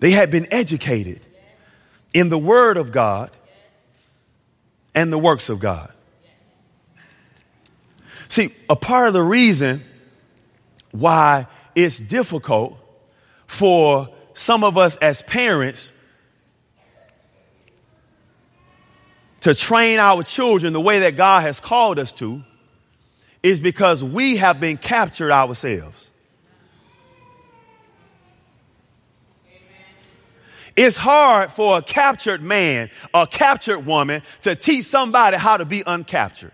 They 0.03 0.11
had 0.11 0.31
been 0.31 0.49
educated 0.51 1.21
in 2.13 2.27
the 2.27 2.37
Word 2.37 2.75
of 2.75 2.91
God 2.91 3.31
and 4.93 5.13
the 5.13 5.17
works 5.17 5.47
of 5.47 5.61
God. 5.61 5.93
See, 8.27 8.49
a 8.69 8.75
part 8.75 9.07
of 9.07 9.13
the 9.13 9.23
reason 9.23 9.81
why 10.91 11.47
it's 11.73 11.99
difficult 11.99 12.77
for 13.47 14.09
some 14.33 14.65
of 14.65 14.77
us 14.77 14.97
as 14.97 15.21
parents 15.21 15.93
to 19.39 19.53
train 19.53 19.99
our 19.99 20.21
children 20.21 20.73
the 20.73 20.81
way 20.81 20.99
that 20.99 21.15
God 21.15 21.43
has 21.43 21.61
called 21.61 21.97
us 21.97 22.11
to 22.11 22.43
is 23.41 23.61
because 23.61 24.03
we 24.03 24.35
have 24.35 24.59
been 24.59 24.75
captured 24.75 25.31
ourselves. 25.31 26.09
It's 30.75 30.97
hard 30.97 31.51
for 31.51 31.77
a 31.77 31.81
captured 31.81 32.41
man, 32.41 32.89
a 33.13 33.27
captured 33.27 33.81
woman 33.81 34.23
to 34.41 34.55
teach 34.55 34.86
somebody 34.86 35.38
how 35.38 35.57
to 35.57 35.65
be 35.65 35.83
uncaptured. 35.83 36.51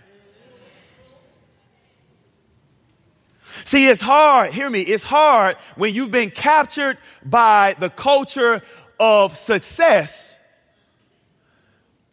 See, 3.63 3.87
it's 3.87 4.01
hard, 4.01 4.53
hear 4.53 4.69
me, 4.69 4.81
it's 4.81 5.03
hard 5.03 5.57
when 5.75 5.93
you've 5.93 6.11
been 6.11 6.31
captured 6.31 6.97
by 7.25 7.75
the 7.79 7.89
culture 7.89 8.61
of 8.99 9.37
success 9.37 10.38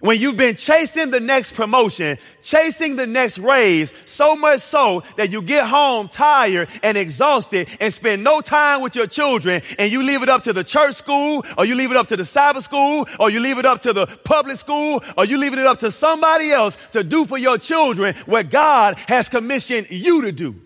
when 0.01 0.21
you've 0.21 0.37
been 0.37 0.57
chasing 0.57 1.11
the 1.11 1.21
next 1.21 1.53
promotion, 1.53 2.19
chasing 2.43 2.97
the 2.97 3.07
next 3.07 3.39
raise, 3.39 3.95
so 4.05 4.37
much 4.37 4.61
so 4.61 5.03
that 5.17 5.33
you 5.33 5.41
get 5.41 5.67
home 5.67 6.09
tired 6.09 6.69
and 6.83 6.99
exhausted 6.99 7.69
and 7.81 7.93
spend 7.95 8.23
no 8.23 8.43
time 8.43 8.83
with 8.83 8.95
your 8.95 9.07
children 9.07 9.63
and 9.79 9.91
you 9.91 10.03
leave 10.03 10.23
it 10.23 10.29
up 10.29 10.43
to 10.43 10.53
the 10.53 10.63
church 10.63 10.95
school 10.95 11.45
or 11.57 11.65
you 11.65 11.75
leave 11.75 11.91
it 11.91 11.97
up 11.97 12.09
to 12.09 12.17
the 12.17 12.27
Sabbath 12.27 12.65
school 12.65 13.09
or 13.19 13.31
you 13.31 13.41
leave 13.41 13.59
it 13.59 13.65
up 13.65 13.81
to 13.81 13.95
the 13.95 14.07
public 14.07 14.59
school 14.59 15.03
or 15.17 15.25
you 15.25 15.39
leave 15.39 15.55
it 15.55 15.59
up 15.61 15.79
to 15.79 15.91
somebody 15.91 16.53
else 16.53 16.77
to 16.93 17.03
do 17.03 17.25
for 17.25 17.39
your 17.39 17.57
children 17.57 18.15
what 18.27 18.51
God 18.51 18.97
has 19.09 19.31
commissioned 19.31 19.91
you 19.91 20.23
to 20.23 20.33
do. 20.33 20.61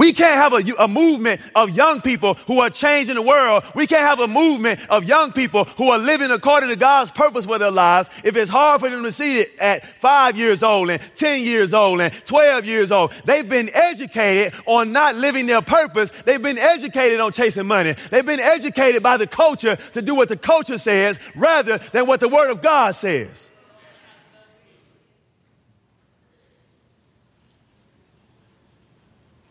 We 0.00 0.14
can't 0.14 0.36
have 0.36 0.54
a, 0.54 0.82
a, 0.82 0.88
movement 0.88 1.42
of 1.54 1.76
young 1.76 2.00
people 2.00 2.32
who 2.46 2.60
are 2.60 2.70
changing 2.70 3.16
the 3.16 3.22
world. 3.22 3.64
We 3.74 3.86
can't 3.86 4.00
have 4.00 4.18
a 4.18 4.26
movement 4.26 4.80
of 4.88 5.04
young 5.04 5.30
people 5.30 5.64
who 5.64 5.90
are 5.90 5.98
living 5.98 6.30
according 6.30 6.70
to 6.70 6.76
God's 6.76 7.10
purpose 7.10 7.44
for 7.44 7.58
their 7.58 7.70
lives 7.70 8.08
if 8.24 8.34
it's 8.34 8.50
hard 8.50 8.80
for 8.80 8.88
them 8.88 9.02
to 9.02 9.12
see 9.12 9.40
it 9.40 9.50
at 9.58 9.84
five 10.00 10.38
years 10.38 10.62
old 10.62 10.88
and 10.88 11.02
10 11.16 11.42
years 11.42 11.74
old 11.74 12.00
and 12.00 12.14
12 12.24 12.64
years 12.64 12.90
old. 12.90 13.12
They've 13.26 13.46
been 13.46 13.68
educated 13.74 14.54
on 14.64 14.92
not 14.92 15.16
living 15.16 15.44
their 15.44 15.60
purpose. 15.60 16.12
They've 16.24 16.40
been 16.40 16.56
educated 16.56 17.20
on 17.20 17.32
chasing 17.32 17.66
money. 17.66 17.94
They've 18.08 18.24
been 18.24 18.40
educated 18.40 19.02
by 19.02 19.18
the 19.18 19.26
culture 19.26 19.76
to 19.92 20.00
do 20.00 20.14
what 20.14 20.30
the 20.30 20.38
culture 20.38 20.78
says 20.78 21.18
rather 21.36 21.76
than 21.92 22.06
what 22.06 22.20
the 22.20 22.28
Word 22.28 22.50
of 22.50 22.62
God 22.62 22.94
says. 22.94 23.49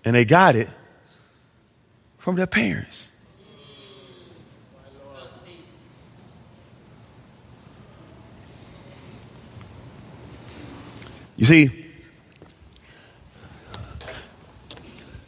And 0.06 0.16
they 0.16 0.26
got 0.26 0.56
it 0.56 0.70
from 2.18 2.36
their 2.36 2.48
parents. 2.48 3.10
You 11.36 11.46
see, 11.46 11.86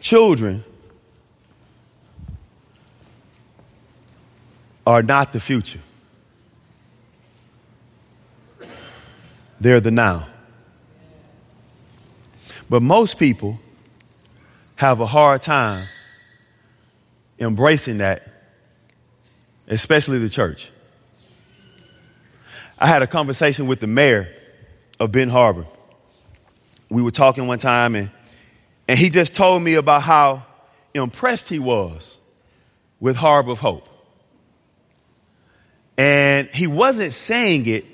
children 0.02 0.66
are 4.86 5.02
not 5.02 5.32
the 5.32 5.40
future, 5.40 5.80
they're 9.62 9.80
the 9.80 9.92
now. 9.92 10.28
But 12.70 12.82
most 12.82 13.18
people 13.18 13.60
have 14.82 15.00
a 15.00 15.06
hard 15.06 15.44
time 15.44 15.88
embracing 17.38 18.00
that, 18.00 18.28
especially 19.67 20.17
the 20.17 20.28
church. 20.28 20.72
I 22.80 22.88
had 22.88 23.04
a 23.04 23.08
conversation 23.08 23.67
with 23.67 23.80
the 23.80 23.86
mayor 23.86 24.34
of 25.00 25.12
Ben 25.12 25.30
Harbor. 25.30 25.67
We 26.89 27.04
were 27.04 27.12
talking 27.12 27.46
one 27.46 27.60
time, 27.60 27.94
and, 27.94 28.10
and 28.88 28.98
he 28.98 29.12
just 29.12 29.36
told 29.36 29.62
me 29.62 29.76
about 29.76 30.02
how 30.02 30.48
impressed 30.96 31.48
he 31.48 31.60
was 31.60 32.17
with 33.00 33.15
Harbor 33.15 33.52
of 33.52 33.60
Hope. 33.60 33.88
And 35.96 36.48
he 36.48 36.65
wasn't 36.65 37.13
saying 37.13 37.67
it 37.67 37.86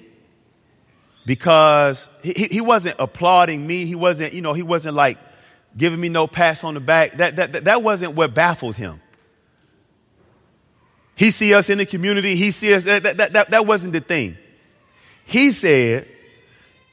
because 1.26 2.10
he, 2.24 2.48
he 2.50 2.62
wasn't 2.62 2.96
applauding 2.98 3.68
me. 3.68 3.86
He 3.86 3.96
wasn't, 3.96 4.32
you 4.32 4.42
know, 4.42 4.54
he 4.54 4.64
wasn't 4.64 4.96
like 4.96 5.18
giving 5.78 6.00
me 6.00 6.10
no 6.10 6.28
pass 6.28 6.64
on 6.64 6.74
the 6.74 6.80
back. 6.80 7.14
That, 7.14 7.36
that, 7.36 7.66
that 7.66 7.84
wasn't 7.84 8.16
what 8.16 8.34
baffled 8.34 8.76
him. 8.76 9.00
He 11.16 11.32
see 11.32 11.54
us 11.54 11.70
in 11.70 11.78
the 11.78 11.86
community. 11.86 12.36
He 12.36 12.52
see 12.52 12.74
us. 12.74 12.84
That, 12.84 13.04
that, 13.04 13.34
that, 13.34 13.52
that 13.52 13.66
wasn't 13.66 13.94
the 13.94 14.02
thing. 14.02 14.38
He 15.26 15.52
said 15.52 16.08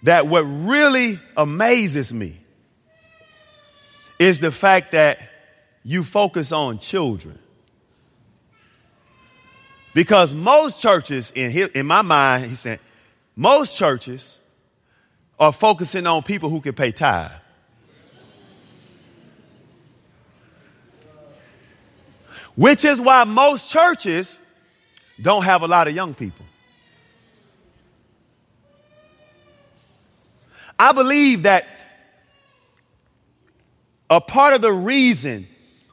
that 0.02 0.26
what 0.26 0.42
really 0.42 1.18
amazes 1.36 2.12
me 2.12 2.36
is 4.18 4.40
the 4.40 4.52
fact 4.52 4.92
that 4.92 5.18
you 5.82 6.02
focus 6.02 6.52
on 6.52 6.78
children. 6.78 7.38
Because 9.92 10.34
most 10.34 10.82
churches, 10.82 11.30
in, 11.32 11.50
his, 11.50 11.68
in 11.70 11.86
my 11.86 12.02
mind, 12.02 12.46
he 12.46 12.54
said, 12.54 12.80
most 13.36 13.76
churches 13.76 14.40
are 15.38 15.52
focusing 15.52 16.06
on 16.06 16.22
people 16.22 16.48
who 16.48 16.60
can 16.60 16.74
pay 16.74 16.90
tithe. 16.90 17.30
Which 22.56 22.84
is 22.84 23.00
why 23.00 23.24
most 23.24 23.70
churches 23.70 24.38
don't 25.20 25.44
have 25.44 25.62
a 25.62 25.66
lot 25.66 25.88
of 25.88 25.94
young 25.94 26.14
people. 26.14 26.44
I 30.78 30.92
believe 30.92 31.44
that 31.44 31.66
a 34.10 34.20
part 34.20 34.54
of 34.54 34.60
the 34.60 34.72
reason 34.72 35.46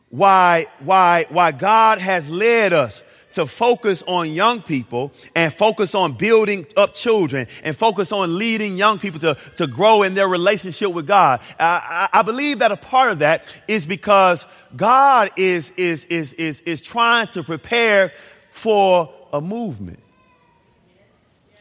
why, 0.10 0.68
why, 0.80 1.26
why 1.30 1.52
God 1.52 2.00
has 2.00 2.30
led 2.30 2.74
us 2.74 3.04
to 3.34 3.46
focus 3.46 4.04
on 4.04 4.32
young 4.32 4.62
people 4.62 5.12
and 5.36 5.54
focus 5.54 5.96
on 5.96 6.14
building 6.14 6.66
up 6.78 6.94
children 6.94 7.48
and 7.64 7.76
focus 7.76 8.12
on 8.12 8.38
leading 8.38 8.78
young 8.78 9.00
people 9.00 9.20
to, 9.20 9.38
to 9.56 9.68
grow 9.68 10.04
in 10.04 10.14
their 10.14 10.28
relationship 10.28 10.92
with 10.92 11.08
God. 11.08 11.42
I, 11.60 12.10
I, 12.12 12.22
believe 12.22 12.60
that 12.60 12.72
a 12.72 12.78
part 12.78 13.12
of 13.12 13.20
that 13.20 13.54
is 13.68 13.86
because 13.86 14.46
God 14.76 15.32
is, 15.38 15.72
is, 15.72 16.06
is, 16.06 16.34
is, 16.34 16.62
is 16.62 16.82
trying 16.82 17.28
to 17.28 17.44
prepare 17.44 18.12
for 18.52 19.14
a 19.34 19.42
movement. 19.42 20.00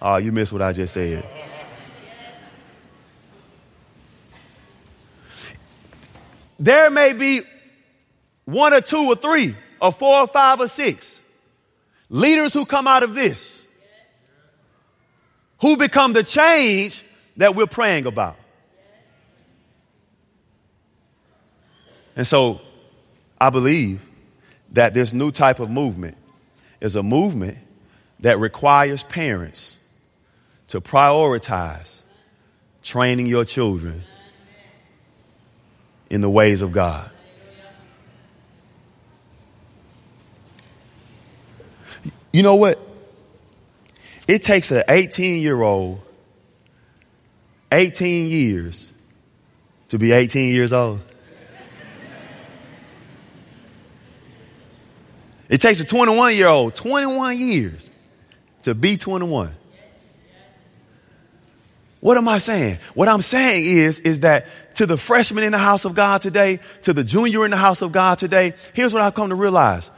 Oh, 0.03 0.17
you 0.17 0.33
missed 0.33 0.53
what 0.53 0.63
I 0.63 0.73
just 0.73 0.95
said. 0.95 1.25
There 6.59 6.91
may 6.91 7.15
be 7.15 7.41
one 8.45 8.75
or 8.75 8.83
two 8.83 9.07
or 9.07 9.17
three 9.17 9.57
or 9.81 9.93
four 9.93 10.21
or 10.21 10.27
five 10.27 10.61
or 10.61 10.69
six 10.69 11.23
Leaders 12.11 12.53
who 12.53 12.67
come 12.67 12.87
out 12.89 13.05
of 13.05 13.15
this, 13.15 13.65
who 15.61 15.77
become 15.77 16.13
the 16.13 16.25
change 16.25 17.05
that 17.37 17.55
we're 17.55 17.67
praying 17.67 18.07
about. 18.07 18.37
And 22.17 22.27
so 22.27 22.61
I 23.41 23.51
believe 23.51 24.01
that 24.73 24.93
this 24.93 25.13
new 25.13 25.31
type 25.31 25.61
of 25.61 25.71
movement 25.71 26.17
is 26.81 26.97
a 26.97 27.03
movement 27.03 27.59
that 28.21 28.39
requires 28.39 29.03
parents 29.05 29.77
to 30.69 30.81
prioritize 30.81 32.03
training 32.83 33.27
your 33.27 33.45
children 33.45 34.03
in 36.11 36.21
the 36.21 36.31
ways 36.31 36.61
of 36.61 36.73
God. 36.73 37.11
You 42.33 42.43
know 42.43 42.57
what? 42.57 42.79
It 44.29 44.43
takes 44.43 44.71
an 44.71 44.85
18 44.89 45.41
year 45.41 45.61
old 45.61 46.01
18 47.73 48.29
years 48.29 48.91
to 49.89 49.99
be 49.99 50.13
18 50.13 50.53
years 50.53 50.73
old. 50.73 51.01
It 55.49 55.61
takes 55.61 55.81
a 55.81 55.85
21 55.85 56.37
year 56.37 56.47
old 56.47 56.77
21 56.77 57.39
years 57.39 57.91
to 58.63 58.75
be 58.75 58.97
21. 58.97 59.55
What 61.99 62.17
am 62.17 62.29
I 62.29 62.39
saying? 62.39 62.79
What 62.95 63.09
I'm 63.09 63.21
saying 63.21 63.65
is, 63.67 64.01
is 64.01 64.21
that 64.21 64.47
to 64.77 64.87
the 64.87 64.97
freshman 64.97 65.45
in 65.45 65.53
the 65.53 65.59
house 65.59 65.85
of 65.85 65.95
God 65.95 66.23
today, 66.23 66.61
to 66.83 66.93
the 66.93 67.05
junior 67.05 67.45
in 67.45 67.51
the 67.51 67.57
house 67.57 67.83
of 67.83 67.93
God 67.93 68.17
today, 68.19 68.55
here's 68.73 68.95
what 68.95 69.03
I've 69.03 69.15
come 69.15 69.29
to 69.29 69.35
realize. 69.35 69.91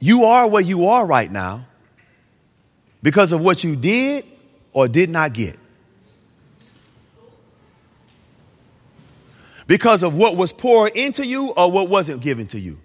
You 0.00 0.24
are 0.24 0.48
where 0.48 0.62
you 0.62 0.86
are 0.86 1.04
right 1.04 1.30
now 1.30 1.66
because 3.02 3.32
of 3.32 3.42
what 3.42 3.62
you 3.62 3.76
did 3.76 4.24
or 4.72 4.88
did 4.88 5.10
not 5.10 5.34
get. 5.34 5.58
Because 9.66 10.02
of 10.02 10.14
what 10.14 10.36
was 10.36 10.52
poured 10.52 10.96
into 10.96 11.24
you 11.24 11.50
or 11.50 11.70
what 11.70 11.88
wasn't 11.88 12.22
given 12.22 12.46
to 12.48 12.58
you. 12.58 12.80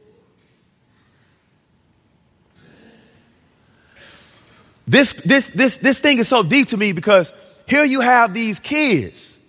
This, 4.87 5.13
this, 5.13 5.49
this, 5.49 5.77
this 5.77 5.99
thing 5.99 6.19
is 6.19 6.27
so 6.27 6.43
deep 6.43 6.67
to 6.67 6.77
me 6.77 6.91
because 6.91 7.33
here 7.65 7.83
you 7.83 8.01
have 8.01 8.33
these 8.33 8.59
kids. 8.59 9.39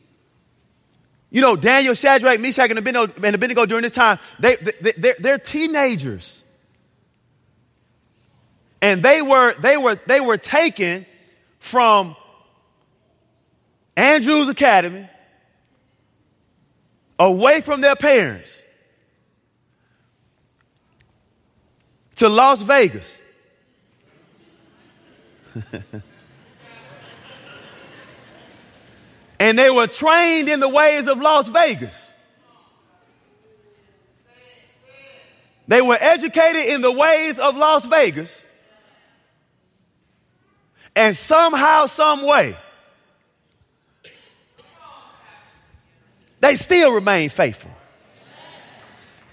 You 1.30 1.42
know, 1.42 1.56
Daniel, 1.56 1.92
Shadrach, 1.92 2.40
Meshach, 2.40 2.70
and 2.70 2.78
Abednego, 2.78 3.12
and 3.22 3.34
Abednego 3.34 3.66
during 3.66 3.82
this 3.82 3.92
time, 3.92 4.18
they, 4.38 4.56
they, 4.56 4.92
they're, 4.96 5.16
they're 5.18 5.38
teenagers. 5.38 6.42
And 8.86 9.02
they 9.02 9.20
were, 9.20 9.52
they 9.54 9.76
were, 9.76 9.98
they 10.06 10.20
were 10.20 10.36
taken 10.36 11.06
from 11.58 12.14
Andrews 13.96 14.48
Academy 14.48 15.08
away 17.18 17.62
from 17.62 17.80
their 17.80 17.96
parents 17.96 18.62
to 22.14 22.28
Las 22.28 22.62
Vegas 22.62 23.20
and 29.40 29.58
they 29.58 29.68
were 29.68 29.88
trained 29.88 30.48
in 30.48 30.60
the 30.60 30.68
ways 30.68 31.08
of 31.08 31.20
Las 31.20 31.48
Vegas. 31.48 32.14
They 35.66 35.82
were 35.82 35.98
educated 36.00 36.66
in 36.66 36.82
the 36.82 36.92
ways 36.92 37.40
of 37.40 37.56
Las 37.56 37.84
Vegas. 37.84 38.44
And 40.96 41.14
somehow, 41.14 41.86
some 41.86 42.22
way, 42.22 42.56
they 46.40 46.54
still 46.54 46.92
remain 46.92 47.28
faithful. 47.28 47.70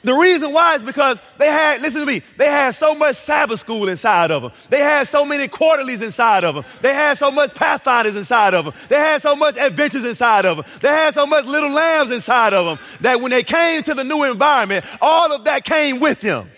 The 0.04 0.14
reason 0.14 0.52
why 0.52 0.76
is 0.76 0.84
because 0.84 1.22
they 1.38 1.50
had, 1.50 1.82
listen 1.82 2.02
to 2.02 2.06
me, 2.06 2.22
they 2.38 2.48
had 2.50 2.72
so 2.72 2.94
much 2.94 3.16
Sabbath 3.16 3.62
school 3.62 3.88
inside 3.88 4.32
of 4.32 4.42
them. 4.42 4.52
They 4.70 4.80
had 4.80 5.08
so 5.08 5.24
many 5.24 5.48
quarterlies 5.48 6.02
inside 6.02 6.44
of 6.44 6.56
them. 6.56 6.66
They 6.82 6.94
had 6.94 7.18
so 7.18 7.32
much 7.32 7.56
pathfinders 7.56 8.18
inside 8.18 8.54
of 8.54 8.66
them. 8.66 8.74
They 8.90 8.98
had 8.98 9.22
so 9.22 9.34
much 9.38 9.56
Adventurers 9.56 10.04
inside 10.04 10.44
of 10.44 10.58
them. 10.58 10.66
They 10.82 10.90
had 10.90 11.14
so 11.14 11.26
much 11.26 11.46
little 11.46 11.72
lambs 11.72 12.12
inside 12.12 12.54
of 12.54 12.66
them 12.66 12.86
that 13.00 13.22
when 13.22 13.32
they 13.32 13.44
came 13.44 13.84
to 13.84 13.94
the 13.94 14.04
new 14.04 14.26
environment, 14.26 14.84
all 15.02 15.32
of 15.32 15.46
that 15.46 15.64
came 15.64 16.02
with 16.02 16.20
them. 16.20 16.52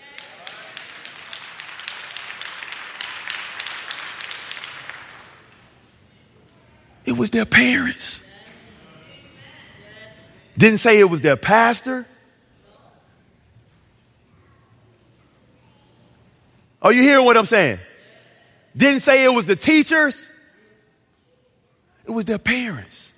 It 7.06 7.16
was 7.16 7.30
their 7.30 7.44
parents. 7.44 8.22
Didn't 10.58 10.78
say 10.78 10.98
it 10.98 11.04
was 11.04 11.20
their 11.20 11.36
pastor. 11.36 12.06
Are 16.82 16.92
you 16.92 17.02
hearing 17.02 17.24
what 17.24 17.36
I'm 17.36 17.46
saying? 17.46 17.78
Didn't 18.76 19.00
say 19.00 19.24
it 19.24 19.32
was 19.32 19.46
the 19.46 19.56
teachers. 19.56 20.30
It 22.06 22.10
was 22.10 22.24
their 22.24 22.38
parents. 22.38 23.12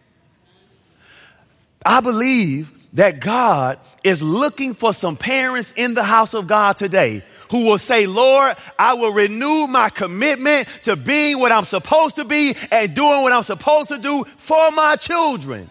I 1.84 2.00
believe 2.00 2.70
that 2.94 3.20
God 3.20 3.78
is 4.02 4.22
looking 4.22 4.74
for 4.74 4.92
some 4.92 5.16
parents 5.16 5.72
in 5.76 5.94
the 5.94 6.02
house 6.02 6.34
of 6.34 6.46
God 6.46 6.76
today 6.76 7.22
who 7.50 7.66
will 7.66 7.78
say, 7.78 8.06
Lord, 8.06 8.56
I 8.78 8.94
will 8.94 9.12
renew 9.12 9.66
my 9.66 9.90
commitment 9.90 10.68
to 10.84 10.96
being 10.96 11.38
what 11.38 11.52
I'm 11.52 11.64
supposed 11.64 12.16
to 12.16 12.24
be 12.24 12.56
and 12.70 12.94
doing 12.94 13.22
what 13.22 13.32
I'm 13.32 13.42
supposed 13.42 13.88
to 13.88 13.98
do 13.98 14.24
for 14.24 14.70
my 14.72 14.96
children. 14.96 15.70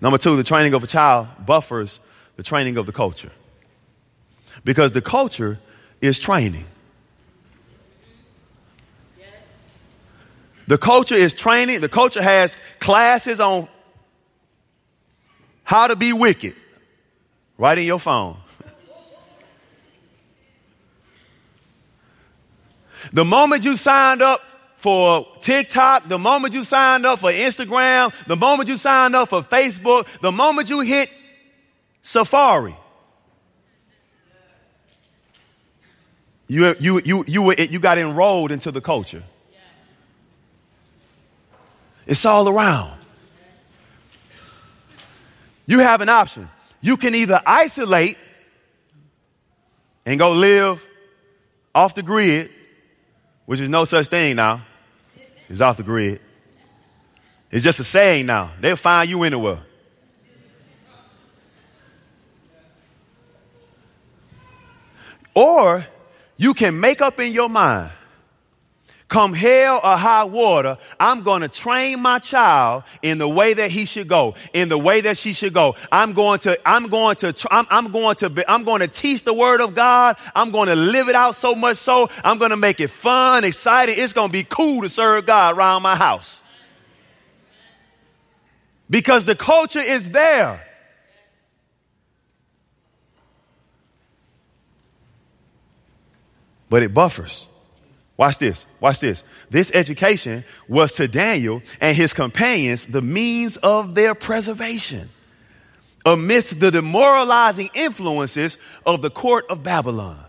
Number 0.00 0.18
two, 0.18 0.36
the 0.36 0.44
training 0.44 0.74
of 0.74 0.84
a 0.84 0.86
child 0.86 1.28
buffers 1.46 2.00
the 2.36 2.42
training 2.42 2.76
of 2.76 2.86
the 2.86 2.92
culture. 2.92 3.30
Because 4.64 4.92
the 4.92 5.00
culture 5.00 5.58
is 6.00 6.20
training. 6.20 6.64
The 10.66 10.78
culture 10.78 11.14
is 11.14 11.34
training. 11.34 11.80
The 11.80 11.90
culture 11.90 12.22
has 12.22 12.56
classes 12.80 13.38
on 13.38 13.68
how 15.64 15.88
to 15.88 15.96
be 15.96 16.12
wicked 16.12 16.54
right 17.58 17.76
in 17.76 17.84
your 17.84 17.98
phone. 17.98 18.36
the 23.12 23.24
moment 23.24 23.64
you 23.64 23.76
signed 23.76 24.22
up 24.22 24.40
for 24.76 25.26
TikTok, 25.40 26.08
the 26.08 26.18
moment 26.18 26.52
you 26.54 26.62
signed 26.62 27.06
up 27.06 27.18
for 27.18 27.32
Instagram, 27.32 28.12
the 28.26 28.36
moment 28.36 28.68
you 28.68 28.76
signed 28.76 29.16
up 29.16 29.30
for 29.30 29.42
Facebook, 29.42 30.06
the 30.20 30.30
moment 30.30 30.68
you 30.68 30.80
hit 30.80 31.10
Safari, 32.02 32.76
you, 36.46 36.74
you, 36.78 37.00
you, 37.04 37.24
you, 37.26 37.42
were, 37.42 37.54
you 37.54 37.78
got 37.80 37.96
enrolled 37.96 38.52
into 38.52 38.70
the 38.70 38.82
culture. 38.82 39.22
It's 42.06 42.26
all 42.26 42.48
around. 42.48 43.03
You 45.66 45.80
have 45.80 46.00
an 46.00 46.08
option. 46.08 46.48
You 46.80 46.96
can 46.96 47.14
either 47.14 47.40
isolate 47.46 48.18
and 50.04 50.18
go 50.18 50.32
live 50.32 50.86
off 51.74 51.94
the 51.94 52.02
grid, 52.02 52.50
which 53.46 53.60
is 53.60 53.68
no 53.68 53.84
such 53.84 54.08
thing 54.08 54.36
now. 54.36 54.64
It's 55.48 55.60
off 55.60 55.76
the 55.76 55.82
grid. 55.82 56.20
It's 57.50 57.64
just 57.64 57.80
a 57.80 57.84
saying 57.84 58.26
now. 58.26 58.52
They'll 58.60 58.76
find 58.76 59.08
you 59.08 59.22
anywhere. 59.22 59.60
Or 65.34 65.86
you 66.36 66.54
can 66.54 66.78
make 66.78 67.00
up 67.00 67.18
in 67.18 67.32
your 67.32 67.48
mind 67.48 67.90
come 69.08 69.32
hell 69.32 69.80
or 69.82 69.96
high 69.96 70.24
water, 70.24 70.78
I'm 70.98 71.22
going 71.22 71.42
to 71.42 71.48
train 71.48 72.00
my 72.00 72.18
child 72.18 72.84
in 73.02 73.18
the 73.18 73.28
way 73.28 73.54
that 73.54 73.70
he 73.70 73.84
should 73.84 74.08
go, 74.08 74.34
in 74.52 74.68
the 74.68 74.78
way 74.78 75.02
that 75.02 75.16
she 75.16 75.32
should 75.32 75.52
go. 75.52 75.76
I'm 75.92 76.14
going 76.14 76.40
to, 76.40 76.58
I'm 76.68 76.88
going 76.88 77.16
to, 77.16 77.34
I'm, 77.50 77.66
I'm 77.70 77.92
going 77.92 78.16
to, 78.16 78.30
be, 78.30 78.42
I'm 78.48 78.64
going 78.64 78.80
to 78.80 78.88
teach 78.88 79.24
the 79.24 79.34
word 79.34 79.60
of 79.60 79.74
God. 79.74 80.16
I'm 80.34 80.50
going 80.50 80.68
to 80.68 80.76
live 80.76 81.08
it 81.08 81.14
out 81.14 81.34
so 81.34 81.54
much 81.54 81.76
so 81.76 82.10
I'm 82.24 82.38
going 82.38 82.50
to 82.50 82.56
make 82.56 82.80
it 82.80 82.88
fun, 82.88 83.44
exciting. 83.44 83.96
It's 83.98 84.12
going 84.12 84.28
to 84.28 84.32
be 84.32 84.44
cool 84.44 84.82
to 84.82 84.88
serve 84.88 85.26
God 85.26 85.56
around 85.56 85.82
my 85.82 85.96
house. 85.96 86.42
Because 88.88 89.24
the 89.24 89.34
culture 89.34 89.80
is 89.80 90.10
there. 90.10 90.60
But 96.68 96.82
it 96.82 96.92
buffers. 96.92 97.46
Watch 98.16 98.38
this. 98.38 98.64
Watch 98.80 99.00
this. 99.00 99.24
This 99.50 99.72
education 99.74 100.44
was 100.68 100.92
to 100.94 101.08
Daniel 101.08 101.62
and 101.80 101.96
his 101.96 102.12
companions 102.12 102.86
the 102.86 103.02
means 103.02 103.56
of 103.56 103.94
their 103.94 104.14
preservation 104.14 105.08
amidst 106.06 106.60
the 106.60 106.70
demoralizing 106.70 107.70
influences 107.74 108.58
of 108.86 109.02
the 109.02 109.10
court 109.10 109.46
of 109.48 109.62
Babylon. 109.62 110.24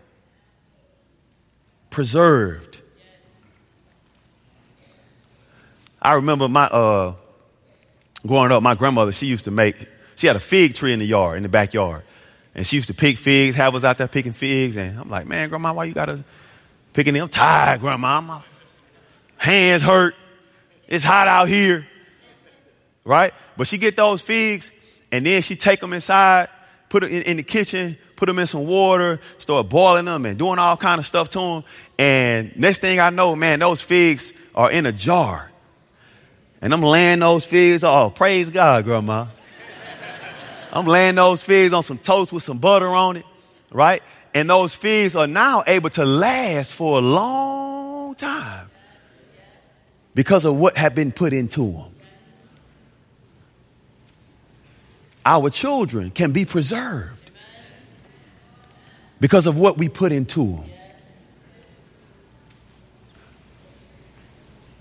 Preserved. 1.89 2.81
I 6.01 6.13
remember 6.13 6.47
my 6.47 6.65
uh, 6.65 7.13
growing 8.25 8.51
up, 8.51 8.63
my 8.63 8.75
grandmother, 8.75 9.11
she 9.11 9.27
used 9.27 9.45
to 9.45 9.51
make, 9.51 9.75
she 10.15 10.27
had 10.27 10.35
a 10.35 10.39
fig 10.39 10.73
tree 10.73 10.93
in 10.93 10.99
the 10.99 11.05
yard, 11.05 11.37
in 11.37 11.43
the 11.43 11.49
backyard. 11.49 12.03
And 12.53 12.65
she 12.65 12.77
used 12.77 12.87
to 12.87 12.93
pick 12.93 13.17
figs, 13.17 13.55
have 13.55 13.75
us 13.75 13.83
out 13.83 13.97
there 13.97 14.07
picking 14.07 14.33
figs. 14.33 14.75
And 14.77 14.99
I'm 14.99 15.09
like, 15.09 15.27
man, 15.27 15.49
grandma, 15.49 15.73
why 15.73 15.85
you 15.85 15.93
gotta 15.93 16.23
picking 16.95 17.13
them? 17.13 17.27
tired, 17.27 17.81
grandma. 17.81 18.39
Hands 19.35 19.81
hurt, 19.81 20.15
it's 20.87 21.03
hot 21.03 21.27
out 21.27 21.49
here, 21.49 21.85
right? 23.03 23.33
But 23.57 23.67
she 23.67 23.77
get 23.77 23.97
those 23.97 24.21
figs 24.21 24.71
and 25.11 25.25
then 25.25 25.41
she 25.41 25.57
take 25.57 25.81
them 25.81 25.91
inside, 25.91 26.47
put 26.87 27.03
it 27.03 27.11
in, 27.11 27.21
in 27.23 27.37
the 27.37 27.43
kitchen, 27.43 27.97
put 28.15 28.27
them 28.27 28.39
in 28.39 28.47
some 28.47 28.65
water, 28.65 29.19
start 29.39 29.67
boiling 29.67 30.05
them 30.05 30.25
and 30.25 30.39
doing 30.39 30.57
all 30.57 30.77
kind 30.77 30.99
of 30.99 31.05
stuff 31.05 31.27
to 31.29 31.39
them. 31.39 31.63
And 31.99 32.55
next 32.55 32.79
thing 32.79 32.99
I 33.01 33.09
know, 33.09 33.35
man, 33.35 33.59
those 33.59 33.81
figs 33.81 34.31
are 34.55 34.71
in 34.71 34.85
a 34.85 34.93
jar. 34.93 35.51
And 36.61 36.73
I'm 36.73 36.81
laying 36.81 37.19
those 37.19 37.43
figs, 37.43 37.83
oh, 37.83 38.09
praise 38.09 38.49
God, 38.49 38.85
grandma. 38.85 39.27
I'm 40.71 40.85
laying 40.85 41.15
those 41.15 41.41
figs 41.41 41.73
on 41.73 41.83
some 41.83 41.97
toast 41.97 42.31
with 42.31 42.43
some 42.43 42.57
butter 42.57 42.87
on 42.87 43.17
it, 43.17 43.25
right? 43.71 44.01
And 44.35 44.49
those 44.49 44.75
figs 44.75 45.15
are 45.15 45.27
now 45.27 45.63
able 45.65 45.89
to 45.91 46.03
last 46.03 46.73
for 46.73 46.97
a 46.97 47.01
long 47.01 48.15
time 48.15 48.69
because 50.13 50.43
of 50.43 50.57
what 50.57 50.75
had 50.75 50.93
been 50.93 51.13
put 51.13 51.31
into 51.31 51.71
them. 51.71 51.95
Our 55.25 55.49
children 55.49 56.11
can 56.11 56.33
be 56.33 56.43
preserved 56.43 57.31
because 59.21 59.47
of 59.47 59.57
what 59.57 59.77
we 59.77 59.87
put 59.87 60.11
into 60.11 60.57
them. 60.57 60.69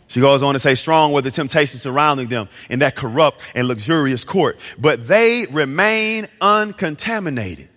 She 0.09 0.21
goes 0.21 0.43
on 0.43 0.55
to 0.55 0.61
say, 0.61 0.75
strong 0.75 1.13
were 1.13 1.23
the 1.23 1.31
temptations 1.31 1.83
surrounding 1.83 2.29
them 2.29 2.49
in 2.69 2.81
that 2.81 2.97
corrupt 2.97 3.41
and 3.55 3.69
luxurious 3.69 4.25
court, 4.25 4.59
but 4.79 5.07
they 5.07 5.47
remain 5.47 6.27
uncontaminated 6.41 7.69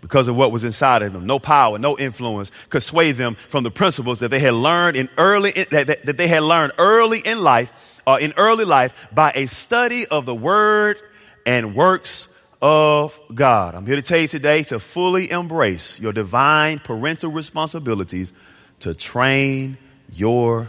because 0.00 0.28
of 0.28 0.36
what 0.36 0.52
was 0.52 0.64
inside 0.64 1.02
of 1.02 1.12
them. 1.12 1.26
No 1.26 1.38
power, 1.38 1.78
no 1.78 1.98
influence 1.98 2.50
could 2.68 2.82
sway 2.82 3.12
them 3.12 3.34
from 3.34 3.64
the 3.64 3.70
principles 3.70 4.20
that 4.20 4.28
they 4.28 4.38
had 4.38 4.54
learned 4.54 4.96
in 4.96 5.08
early, 5.18 5.52
that, 5.52 5.86
that, 5.86 6.06
that 6.06 6.16
they 6.16 6.28
had 6.28 6.42
learned 6.42 6.72
early 6.78 7.20
in 7.20 7.42
life, 7.42 7.72
uh, 8.06 8.18
in 8.20 8.32
early 8.36 8.64
life 8.64 8.94
by 9.12 9.32
a 9.34 9.46
study 9.46 10.06
of 10.06 10.26
the 10.26 10.34
word 10.34 11.00
and 11.44 11.74
works 11.74 12.28
of 12.62 13.18
God. 13.34 13.74
I'm 13.74 13.86
here 13.86 13.96
to 13.96 14.02
tell 14.02 14.18
you 14.18 14.28
today 14.28 14.62
to 14.64 14.80
fully 14.80 15.30
embrace 15.30 15.98
your 15.98 16.12
divine 16.12 16.78
parental 16.78 17.30
responsibilities 17.30 18.32
to 18.80 18.94
train 18.94 19.78
your 20.12 20.68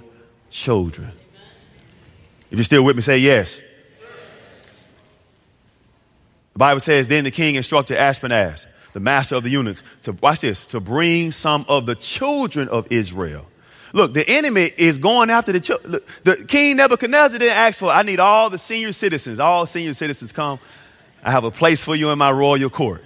children. 0.50 1.12
If 2.50 2.58
you're 2.58 2.63
still 2.63 2.84
with 2.84 2.96
me, 2.96 3.02
say 3.02 3.17
yes. 3.17 3.62
The 6.54 6.60
Bible 6.60 6.82
says, 6.82 7.08
Then 7.08 7.24
the 7.24 7.32
king 7.32 7.56
instructed 7.56 7.98
Ashpenaz, 7.98 8.65
the 8.93 8.99
master 8.99 9.36
of 9.36 9.43
the 9.43 9.49
eunuchs, 9.49 9.84
to 10.04 10.13
watch 10.13 10.41
this, 10.41 10.65
to 10.67 10.80
bring 10.80 11.32
some 11.32 11.65
of 11.67 11.86
the 11.86 11.95
children 11.95 12.67
of 12.69 12.88
Israel. 12.91 13.45
Look, 13.93 14.13
the 14.13 14.27
enemy 14.27 14.71
is 14.77 14.97
going 14.97 15.30
after 15.30 15.51
the 15.51 15.60
children. 15.60 16.01
The 16.23 16.45
king 16.47 16.77
Nebuchadnezzar 16.77 17.39
didn't 17.39 17.58
ask 17.58 17.80
for, 17.80 17.89
I 17.89 18.04
need 18.04 18.19
all 18.19 18.49
the 18.49 18.58
senior 18.58 18.93
citizens. 18.93 19.39
All 19.39 19.65
senior 19.65 19.93
citizens 19.93 20.32
come. 20.32 20.60
I 21.23 21.32
have 21.32 21.43
a 21.43 21.51
place 21.51 21.84
for 21.84 21.95
you 21.95 22.10
in 22.10 22.17
my 22.17 22.32
royal 22.32 22.69
court. 22.69 23.04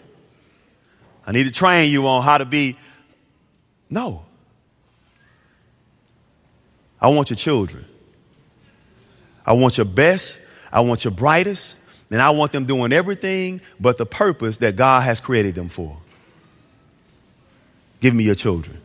I 1.26 1.32
need 1.32 1.46
to 1.46 1.52
train 1.52 1.92
you 1.92 2.08
on 2.08 2.22
how 2.22 2.38
to 2.38 2.46
be. 2.46 2.78
No. 3.90 4.26
I 7.02 7.10
want 7.10 7.30
your 7.30 7.38
children. 7.38 7.86
I 9.46 9.54
want 9.54 9.78
your 9.78 9.86
best. 9.86 10.40
I 10.72 10.82
want 10.82 11.04
your 11.04 11.12
brightest. 11.12 11.78
And 12.12 12.22
I 12.22 12.30
want 12.30 12.52
them 12.52 12.66
doing 12.66 12.94
everything 12.94 13.62
but 13.80 13.98
the 13.98 14.06
purpose 14.06 14.58
that 14.58 14.76
God 14.76 15.02
has 15.02 15.20
created 15.20 15.56
them 15.56 15.70
for. 15.70 15.98
Give 18.00 18.14
me 18.14 18.24
your 18.24 18.36
children. 18.36 18.80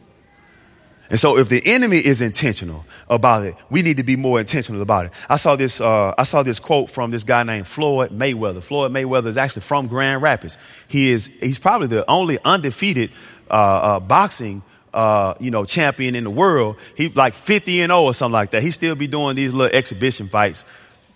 And 1.11 1.19
so 1.19 1.37
if 1.37 1.49
the 1.49 1.61
enemy 1.67 1.99
is 1.99 2.23
intentional 2.23 2.87
about 3.09 3.45
it, 3.45 3.57
we 3.69 3.83
need 3.83 3.97
to 3.97 4.05
be 4.05 4.15
more 4.15 4.39
intentional 4.39 4.81
about 4.81 5.07
it. 5.07 5.13
I 5.29 5.37
saw 5.37 5.57
this, 5.57 5.81
uh, 5.81 6.15
I 6.17 6.23
saw 6.23 6.45
this 6.45 6.61
quote 6.61 6.89
from 6.89 7.11
this 7.11 7.25
guy 7.25 7.43
named 7.43 7.67
Floyd 7.67 8.11
Mayweather. 8.13 8.63
Floyd 8.63 8.93
Mayweather 8.93 9.27
is 9.27 9.37
actually 9.37 9.63
from 9.63 9.89
Grand 9.89 10.23
Rapids. 10.23 10.57
He 10.87 11.11
is, 11.11 11.27
he's 11.27 11.59
probably 11.59 11.89
the 11.89 12.09
only 12.09 12.39
undefeated 12.45 13.11
uh, 13.51 13.55
uh, 13.55 14.01
boxing 14.01 14.63
uh, 14.95 15.35
you 15.41 15.51
know, 15.51 15.65
champion 15.65 16.15
in 16.15 16.25
the 16.25 16.31
world. 16.31 16.77
He 16.97 17.09
like 17.09 17.35
50 17.35 17.83
and 17.83 17.91
0 17.91 18.03
or 18.03 18.15
something 18.15 18.33
like 18.33 18.51
that. 18.51 18.63
He 18.63 18.71
still 18.71 18.95
be 18.95 19.07
doing 19.07 19.37
these 19.37 19.53
little 19.53 19.77
exhibition 19.77 20.29
fights, 20.29 20.65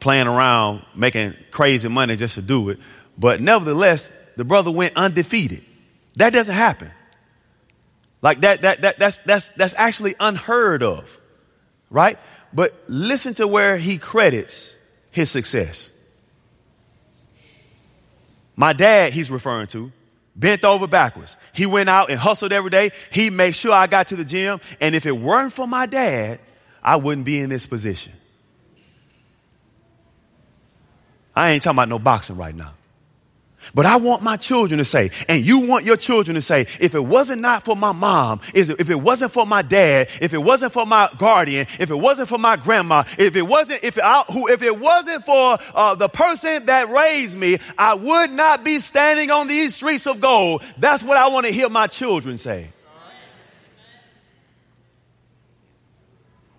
playing 0.05 0.27
around, 0.27 0.85
making 0.95 1.35
crazy 1.51 1.89
money 1.89 2.15
just 2.15 2.35
to 2.35 2.43
do 2.43 2.69
it. 2.69 2.79
But 3.17 3.41
nevertheless, 3.41 4.13
the 4.37 4.45
brother 4.45 4.71
went 4.71 4.95
undefeated. 4.97 5.65
That 6.17 6.35
doesn't 6.35 6.55
happen. 6.55 6.91
Like 8.21 8.43
that, 8.43 8.61
that, 8.61 8.83
that, 8.83 8.99
that's, 8.99 9.17
that's, 9.21 9.49
that's 9.53 9.75
actually 9.79 10.15
unheard 10.21 10.83
of. 10.83 11.19
Right? 11.89 12.19
But 12.53 12.75
listen 12.87 13.33
to 13.35 13.49
where 13.49 13.79
he 13.79 13.97
credits 13.97 14.77
his 15.11 15.31
success. 15.31 15.91
My 18.57 18.75
dad, 18.75 19.15
he's 19.15 19.31
referring 19.31 19.69
to, 19.69 19.91
bent 20.37 20.67
over 20.67 20.87
backwards. 20.87 21.35
He 21.55 21.65
went 21.65 21.89
out 21.89 22.11
and 22.11 22.21
hustled 22.21 22.53
every 22.53 22.69
day. 22.69 22.91
He 23.11 23.31
made 23.31 23.57
sure 23.57 23.73
I 23.73 23.87
got 23.87 24.09
to 24.09 24.17
the 24.17 24.25
gym. 24.27 24.61
And 24.83 24.95
if 24.95 25.07
it 25.07 25.13
weren't 25.13 25.55
for 25.55 25.67
my 25.67 25.87
dad, 25.87 26.41
I 26.83 26.97
wouldn't 26.97 27.25
be 27.25 27.39
in 27.39 27.49
this 27.49 27.65
position. 27.65 28.13
I 31.35 31.51
ain't 31.51 31.63
talking 31.63 31.77
about 31.77 31.89
no 31.89 31.99
boxing 31.99 32.37
right 32.37 32.55
now. 32.55 32.73
But 33.73 33.87
I 33.87 33.97
want 33.97 34.23
my 34.23 34.37
children 34.37 34.79
to 34.79 34.85
say, 34.85 35.11
and 35.29 35.45
you 35.45 35.61
want 35.61 35.85
your 35.85 35.97
children 35.97 36.35
to 36.35 36.43
say, 36.43 36.67
if 36.81 36.95
it 36.95 37.01
wasn't 37.01 37.41
not 37.41 37.65
for 37.65 37.75
my 37.75 37.93
mom, 37.93 38.41
if 38.53 38.91
it 38.91 39.01
wasn't 39.01 39.33
for 39.33 39.47
my 39.47 39.63
dad, 39.63 40.09
if 40.21 40.35
it 40.35 40.39
wasn't 40.39 40.73
for 40.73 40.85
my 40.85 41.09
guardian, 41.17 41.67
if 41.79 41.91
it 41.91 41.95
wasn't 41.95 42.29
for 42.29 42.39
my 42.39 42.57
grandma, 42.57 43.05
if 43.19 43.37
it 43.37 43.43
wasn't, 43.43 43.83
if 43.83 43.97
it, 43.97 44.05
who, 44.33 44.49
if 44.49 44.63
it 44.63 44.79
wasn't 44.79 45.25
for 45.25 45.59
uh, 45.75 45.95
the 45.95 46.09
person 46.09 46.67
that 46.67 46.91
raised 46.91 47.39
me, 47.39 47.59
I 47.79 47.95
would 47.95 48.31
not 48.31 48.65
be 48.65 48.81
standing 48.81 49.31
on 49.31 49.49
these 49.49 49.75
streets 49.75 50.07
of 50.07 50.21
gold. 50.21 50.63
That's 50.77 51.03
what 51.03 51.17
I 51.17 51.29
want 51.29 51.47
to 51.47 51.53
hear 51.53 51.69
my 51.69 51.87
children 51.87 52.37
say. 52.39 52.69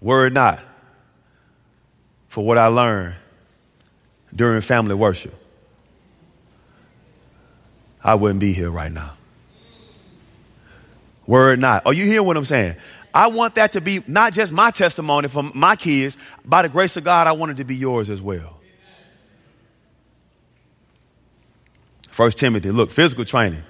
Word 0.01 0.33
not 0.33 0.59
for 2.27 2.45
what 2.45 2.57
I 2.57 2.67
learned 2.67 3.15
during 4.35 4.61
family 4.61 4.95
worship. 4.95 5.33
I 8.03 8.15
wouldn't 8.15 8.39
be 8.39 8.53
here 8.53 8.69
right 8.69 8.91
now. 8.91 9.13
Word 11.25 11.59
not. 11.59 11.85
Are 11.87 11.93
you 11.93 12.05
hearing 12.05 12.25
what 12.27 12.37
I'm 12.37 12.45
saying? 12.45 12.75
I 13.13 13.27
want 13.27 13.55
that 13.55 13.71
to 13.71 13.81
be 13.81 14.03
not 14.07 14.33
just 14.33 14.51
my 14.51 14.71
testimony 14.71 15.27
for 15.27 15.41
my 15.41 15.75
kids. 15.75 16.17
By 16.43 16.61
the 16.61 16.69
grace 16.69 16.97
of 16.97 17.03
God, 17.03 17.27
I 17.27 17.31
want 17.31 17.53
it 17.53 17.57
to 17.57 17.63
be 17.63 17.75
yours 17.75 18.09
as 18.09 18.21
well. 18.21 18.59
First 22.11 22.37
Timothy, 22.37 22.71
look, 22.71 22.91
physical 22.91 23.25
training. 23.25 23.63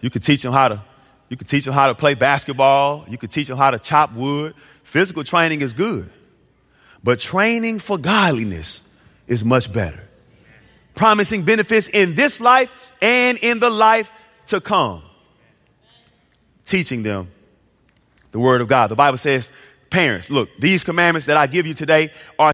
You 0.00 0.10
could 0.10 0.22
teach 0.22 0.42
them 0.42 0.52
how 0.52 0.68
to, 0.68 0.82
you 1.28 1.36
could 1.36 1.46
teach 1.46 1.64
them 1.64 1.74
how 1.74 1.88
to 1.88 1.94
play 1.94 2.14
basketball. 2.14 3.04
You 3.08 3.18
could 3.18 3.30
teach 3.30 3.48
them 3.48 3.58
how 3.58 3.70
to 3.70 3.78
chop 3.78 4.12
wood. 4.14 4.54
Physical 4.84 5.24
training 5.24 5.60
is 5.60 5.74
good. 5.74 6.08
But 7.02 7.18
training 7.18 7.80
for 7.80 7.98
godliness 7.98 8.93
is 9.26 9.44
much 9.44 9.72
better. 9.72 10.00
Promising 10.94 11.44
benefits 11.44 11.88
in 11.88 12.14
this 12.14 12.40
life 12.40 12.70
and 13.02 13.36
in 13.38 13.58
the 13.58 13.70
life 13.70 14.10
to 14.46 14.60
come. 14.60 15.02
Teaching 16.64 17.02
them 17.02 17.30
the 18.30 18.38
word 18.38 18.60
of 18.60 18.68
God. 18.68 18.88
The 18.88 18.96
Bible 18.96 19.18
says, 19.18 19.52
parents, 19.90 20.30
look, 20.30 20.48
these 20.58 20.82
commandments 20.84 21.26
that 21.26 21.36
I 21.36 21.46
give 21.46 21.66
you 21.66 21.74
today 21.74 22.10
are 22.38 22.53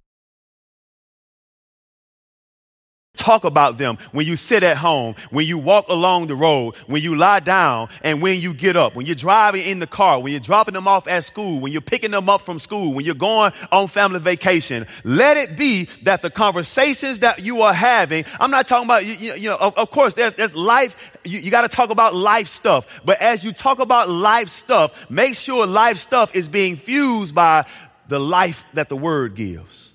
Talk 3.21 3.45
about 3.45 3.77
them 3.77 3.99
when 4.13 4.27
you 4.27 4.35
sit 4.35 4.63
at 4.63 4.79
home, 4.79 5.15
when 5.29 5.45
you 5.45 5.59
walk 5.59 5.89
along 5.89 6.29
the 6.29 6.35
road, 6.35 6.75
when 6.87 7.03
you 7.03 7.17
lie 7.17 7.41
down, 7.41 7.91
and 8.03 8.23
when 8.23 8.41
you 8.41 8.55
get 8.55 8.77
up, 8.77 8.95
when 8.95 9.05
you're 9.05 9.15
driving 9.15 9.61
in 9.61 9.79
the 9.79 9.87
car, 9.87 10.19
when 10.19 10.33
you're 10.33 10.41
dropping 10.41 10.73
them 10.73 10.89
off 10.89 11.07
at 11.07 11.23
school, 11.23 11.61
when 11.61 11.71
you're 11.71 11.83
picking 11.83 12.13
them 12.13 12.31
up 12.31 12.41
from 12.41 12.59
school, 12.59 12.95
when 12.95 13.05
you're 13.05 13.15
going 13.15 13.53
on 13.71 13.89
family 13.89 14.21
vacation. 14.21 14.87
Let 15.05 15.37
it 15.37 15.59
be 15.59 15.91
that 16.05 16.23
the 16.23 16.31
conversations 16.31 17.19
that 17.19 17.41
you 17.41 17.61
are 17.61 17.75
having, 17.75 18.25
I'm 18.41 18.51
not 18.51 18.67
talking 18.67 18.87
about, 18.87 19.05
you, 19.05 19.35
you 19.35 19.51
know, 19.51 19.57
of, 19.57 19.77
of, 19.77 19.91
course, 19.91 20.15
there's, 20.15 20.33
there's 20.33 20.57
life, 20.57 20.97
you, 21.23 21.41
you 21.41 21.51
got 21.51 21.63
to 21.63 21.69
talk 21.69 21.91
about 21.91 22.15
life 22.15 22.49
stuff. 22.49 22.87
But 23.05 23.21
as 23.21 23.45
you 23.45 23.53
talk 23.53 23.81
about 23.81 24.09
life 24.09 24.49
stuff, 24.49 25.11
make 25.11 25.35
sure 25.35 25.67
life 25.67 25.99
stuff 25.99 26.35
is 26.35 26.49
being 26.49 26.77
fused 26.77 27.35
by 27.35 27.67
the 28.09 28.19
life 28.19 28.65
that 28.73 28.89
the 28.89 28.97
word 28.97 29.35
gives. 29.35 29.90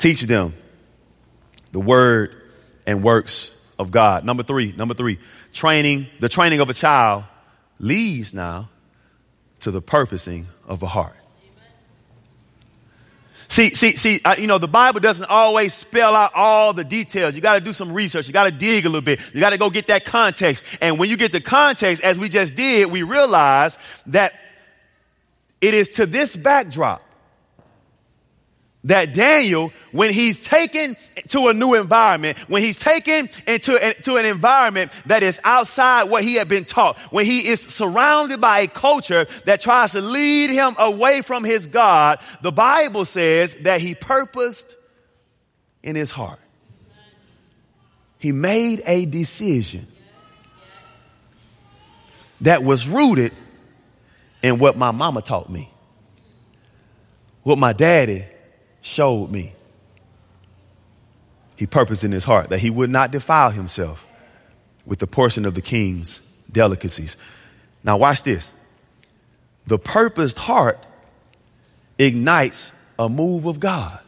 Teach 0.00 0.22
them 0.22 0.54
the 1.72 1.78
word 1.78 2.34
and 2.86 3.02
works 3.02 3.70
of 3.78 3.90
God. 3.90 4.24
Number 4.24 4.42
three, 4.42 4.72
number 4.72 4.94
three, 4.94 5.18
training, 5.52 6.06
the 6.20 6.28
training 6.28 6.60
of 6.60 6.70
a 6.70 6.74
child 6.74 7.24
leads 7.78 8.32
now 8.32 8.70
to 9.60 9.70
the 9.70 9.82
purposing 9.82 10.46
of 10.66 10.82
a 10.82 10.86
heart. 10.86 11.16
See, 13.48 13.74
see, 13.74 13.92
see, 13.92 14.20
you 14.38 14.46
know, 14.46 14.56
the 14.56 14.68
Bible 14.68 15.00
doesn't 15.00 15.28
always 15.28 15.74
spell 15.74 16.16
out 16.16 16.32
all 16.34 16.72
the 16.72 16.84
details. 16.84 17.34
You 17.34 17.42
got 17.42 17.56
to 17.56 17.60
do 17.60 17.74
some 17.74 17.92
research. 17.92 18.26
You 18.26 18.32
got 18.32 18.44
to 18.44 18.52
dig 18.52 18.86
a 18.86 18.88
little 18.88 19.02
bit. 19.02 19.20
You 19.34 19.40
got 19.40 19.50
to 19.50 19.58
go 19.58 19.68
get 19.68 19.88
that 19.88 20.06
context. 20.06 20.64
And 20.80 20.98
when 20.98 21.10
you 21.10 21.18
get 21.18 21.30
the 21.30 21.42
context, 21.42 22.02
as 22.02 22.18
we 22.18 22.30
just 22.30 22.54
did, 22.54 22.90
we 22.90 23.02
realize 23.02 23.76
that 24.06 24.32
it 25.60 25.74
is 25.74 25.90
to 25.90 26.06
this 26.06 26.36
backdrop 26.36 27.02
that 28.84 29.12
Daniel, 29.12 29.72
when 29.92 30.12
he's 30.12 30.42
taken 30.42 30.96
to 31.28 31.48
a 31.48 31.54
new 31.54 31.74
environment, 31.74 32.38
when 32.48 32.62
he's 32.62 32.78
taken 32.78 33.28
into, 33.46 33.88
into 33.88 34.16
an 34.16 34.24
environment 34.24 34.90
that 35.06 35.22
is 35.22 35.38
outside 35.44 36.04
what 36.04 36.24
he 36.24 36.36
had 36.36 36.48
been 36.48 36.64
taught, 36.64 36.96
when 37.10 37.26
he 37.26 37.46
is 37.46 37.60
surrounded 37.60 38.40
by 38.40 38.60
a 38.60 38.68
culture 38.68 39.26
that 39.44 39.60
tries 39.60 39.92
to 39.92 40.00
lead 40.00 40.48
him 40.48 40.74
away 40.78 41.20
from 41.20 41.44
his 41.44 41.66
God, 41.66 42.20
the 42.40 42.52
Bible 42.52 43.04
says 43.04 43.54
that 43.56 43.82
he 43.82 43.94
purposed 43.94 44.76
in 45.82 45.94
his 45.94 46.10
heart. 46.10 46.40
He 48.18 48.32
made 48.32 48.82
a 48.86 49.04
decision 49.04 49.86
that 52.42 52.64
was 52.64 52.88
rooted 52.88 53.32
in 54.42 54.58
what 54.58 54.76
my 54.76 54.90
mama 54.90 55.20
taught 55.20 55.50
me, 55.50 55.70
what 57.42 57.58
my 57.58 57.74
daddy 57.74 58.24
showed 58.82 59.30
me. 59.30 59.54
He 61.56 61.66
purposed 61.66 62.04
in 62.04 62.12
his 62.12 62.24
heart 62.24 62.48
that 62.48 62.58
he 62.58 62.70
would 62.70 62.90
not 62.90 63.10
defile 63.10 63.50
himself 63.50 64.06
with 64.86 64.98
the 64.98 65.06
portion 65.06 65.44
of 65.44 65.54
the 65.54 65.60
king's 65.60 66.18
delicacies. 66.50 67.16
Now, 67.84 67.98
watch 67.98 68.22
this. 68.22 68.52
The 69.66 69.78
purposed 69.78 70.38
heart 70.38 70.78
ignites 71.98 72.72
a 72.98 73.08
move 73.08 73.46
of 73.46 73.60
God. 73.60 73.98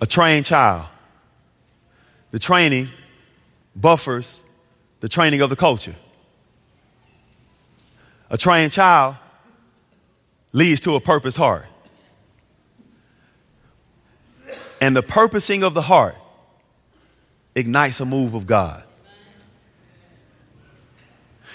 A 0.00 0.06
trained 0.06 0.44
child. 0.44 0.86
The 2.30 2.38
training 2.38 2.90
buffers 3.74 4.42
the 5.04 5.08
training 5.10 5.42
of 5.42 5.50
the 5.50 5.56
culture. 5.56 5.94
A 8.30 8.38
trained 8.38 8.72
child 8.72 9.16
leads 10.54 10.80
to 10.80 10.94
a 10.94 11.00
purpose 11.00 11.36
heart. 11.36 11.66
And 14.80 14.96
the 14.96 15.02
purposing 15.02 15.62
of 15.62 15.74
the 15.74 15.82
heart 15.82 16.16
ignites 17.54 18.00
a 18.00 18.06
move 18.06 18.32
of 18.32 18.46
God. 18.46 18.82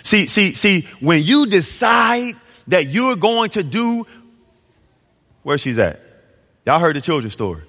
See, 0.03 0.27
see, 0.27 0.53
see, 0.53 0.81
when 0.99 1.23
you 1.23 1.47
decide 1.47 2.35
that 2.69 2.87
you're 2.87 3.15
going 3.15 3.49
to 3.51 3.63
do 3.63 4.05
where 5.43 5.57
she's 5.57 5.79
at. 5.79 5.99
Y'all 6.65 6.79
heard 6.79 6.95
the 6.95 7.01
children's 7.01 7.33
story. 7.33 7.63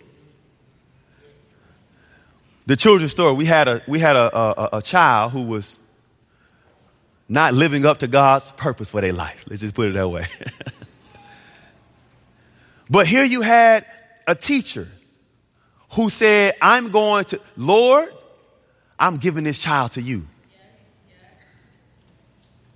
The 2.66 2.76
children's 2.76 3.10
story, 3.10 3.32
we 3.34 3.46
had 3.46 3.68
a 3.68 3.82
we 3.88 3.98
had 3.98 4.16
a, 4.16 4.36
a, 4.36 4.68
a 4.78 4.82
child 4.82 5.32
who 5.32 5.42
was 5.42 5.78
not 7.28 7.54
living 7.54 7.86
up 7.86 8.00
to 8.00 8.06
God's 8.06 8.52
purpose 8.52 8.90
for 8.90 9.00
their 9.00 9.12
life. 9.12 9.44
Let's 9.48 9.62
just 9.62 9.74
put 9.74 9.88
it 9.88 9.92
that 9.94 10.08
way. 10.08 10.26
But 12.90 13.06
here 13.06 13.24
you 13.24 13.40
had 13.40 13.86
a 14.26 14.34
teacher 14.34 14.88
who 15.92 16.10
said, 16.10 16.56
I'm 16.60 16.90
going 16.90 17.24
to, 17.26 17.40
Lord, 17.56 18.12
I'm 18.98 19.16
giving 19.18 19.44
this 19.44 19.58
child 19.58 19.92
to 19.92 20.02
you. 20.02 20.26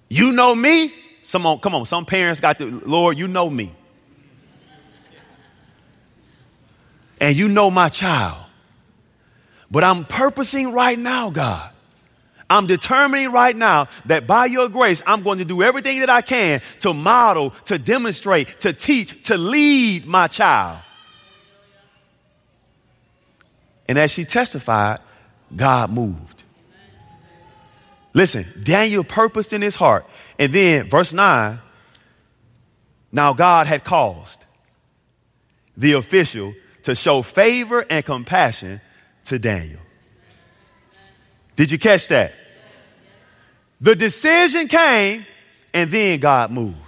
You 0.08 0.32
know 0.32 0.54
me? 0.54 0.92
Some 1.22 1.46
on, 1.46 1.58
come 1.58 1.74
on, 1.74 1.84
some 1.86 2.06
parents 2.06 2.40
got 2.40 2.58
the 2.58 2.66
Lord, 2.66 3.18
you 3.18 3.26
know 3.26 3.50
me. 3.50 3.72
And 7.20 7.34
you 7.34 7.48
know 7.48 7.70
my 7.70 7.88
child. 7.88 8.44
But 9.70 9.82
I'm 9.82 10.04
purposing 10.04 10.72
right 10.72 10.98
now, 10.98 11.30
God, 11.30 11.70
I'm 12.48 12.66
determining 12.66 13.32
right 13.32 13.56
now 13.56 13.88
that 14.06 14.26
by 14.26 14.46
your 14.46 14.68
grace, 14.68 15.02
I'm 15.06 15.22
going 15.22 15.38
to 15.38 15.44
do 15.44 15.62
everything 15.62 16.00
that 16.00 16.10
I 16.10 16.20
can 16.20 16.60
to 16.80 16.92
model, 16.92 17.50
to 17.66 17.78
demonstrate, 17.78 18.60
to 18.60 18.72
teach, 18.72 19.24
to 19.24 19.36
lead 19.36 20.06
my 20.06 20.26
child. 20.26 20.80
And 23.88 23.98
as 23.98 24.10
she 24.10 24.24
testified, 24.24 25.00
God 25.54 25.90
moved. 25.90 26.42
Listen, 28.12 28.44
Daniel 28.62 29.04
purposed 29.04 29.52
in 29.52 29.60
his 29.60 29.76
heart. 29.76 30.06
And 30.38 30.52
then, 30.52 30.88
verse 30.88 31.12
9, 31.12 31.58
now 33.12 33.32
God 33.32 33.66
had 33.66 33.84
caused 33.84 34.44
the 35.76 35.92
official 35.92 36.54
to 36.84 36.94
show 36.94 37.22
favor 37.22 37.84
and 37.88 38.04
compassion 38.04 38.80
to 39.24 39.38
Daniel. 39.38 39.80
Did 41.56 41.70
you 41.70 41.78
catch 41.78 42.08
that? 42.08 42.34
The 43.80 43.94
decision 43.94 44.68
came 44.68 45.26
and 45.72 45.90
then 45.90 46.20
God 46.20 46.50
moved. 46.50 46.78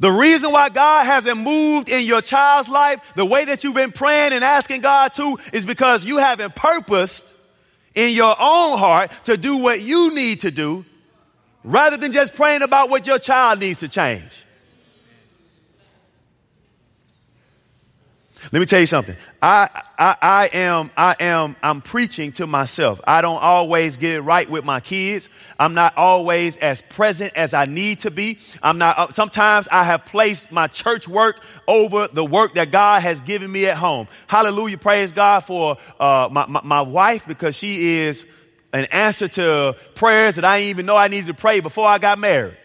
The 0.00 0.10
reason 0.10 0.52
why 0.52 0.68
God 0.68 1.06
hasn't 1.06 1.38
moved 1.38 1.88
in 1.88 2.04
your 2.04 2.22
child's 2.22 2.68
life 2.68 3.00
the 3.16 3.24
way 3.24 3.44
that 3.46 3.64
you've 3.64 3.74
been 3.74 3.90
praying 3.90 4.32
and 4.32 4.44
asking 4.44 4.82
God 4.82 5.12
to 5.14 5.38
is 5.52 5.64
because 5.64 6.04
you 6.04 6.18
haven't 6.18 6.54
purposed 6.54 7.34
in 7.94 8.14
your 8.14 8.36
own 8.38 8.78
heart 8.78 9.10
to 9.24 9.36
do 9.36 9.56
what 9.56 9.80
you 9.80 10.14
need 10.14 10.40
to 10.40 10.52
do 10.52 10.84
rather 11.64 11.96
than 11.96 12.12
just 12.12 12.34
praying 12.34 12.62
about 12.62 12.90
what 12.90 13.06
your 13.06 13.18
child 13.18 13.58
needs 13.58 13.80
to 13.80 13.88
change. 13.88 14.44
Let 18.52 18.60
me 18.60 18.66
tell 18.66 18.80
you 18.80 18.86
something. 18.86 19.16
I, 19.42 19.68
I, 19.98 20.16
I 20.22 20.50
am, 20.52 20.90
I 20.96 21.16
am, 21.18 21.56
I'm 21.62 21.80
preaching 21.80 22.32
to 22.32 22.46
myself. 22.46 23.00
I 23.06 23.20
don't 23.20 23.42
always 23.42 23.96
get 23.96 24.14
it 24.14 24.20
right 24.20 24.48
with 24.48 24.64
my 24.64 24.80
kids. 24.80 25.28
I'm 25.58 25.74
not 25.74 25.96
always 25.96 26.56
as 26.58 26.80
present 26.80 27.32
as 27.34 27.52
I 27.52 27.64
need 27.64 28.00
to 28.00 28.10
be. 28.10 28.38
I'm 28.62 28.78
not, 28.78 28.98
uh, 28.98 29.10
sometimes 29.10 29.68
I 29.72 29.84
have 29.84 30.04
placed 30.06 30.52
my 30.52 30.68
church 30.68 31.08
work 31.08 31.40
over 31.66 32.06
the 32.08 32.24
work 32.24 32.54
that 32.54 32.70
God 32.70 33.02
has 33.02 33.20
given 33.20 33.50
me 33.50 33.66
at 33.66 33.76
home. 33.76 34.06
Hallelujah. 34.28 34.78
Praise 34.78 35.10
God 35.10 35.40
for, 35.40 35.76
uh, 35.98 36.28
my, 36.30 36.46
my, 36.46 36.60
my 36.62 36.80
wife 36.82 37.26
because 37.26 37.56
she 37.56 37.98
is 37.98 38.24
an 38.72 38.84
answer 38.86 39.28
to 39.28 39.76
prayers 39.94 40.36
that 40.36 40.44
I 40.44 40.58
didn't 40.58 40.70
even 40.70 40.86
know 40.86 40.96
I 40.96 41.08
needed 41.08 41.26
to 41.26 41.34
pray 41.34 41.60
before 41.60 41.88
I 41.88 41.98
got 41.98 42.18
married. 42.18 42.56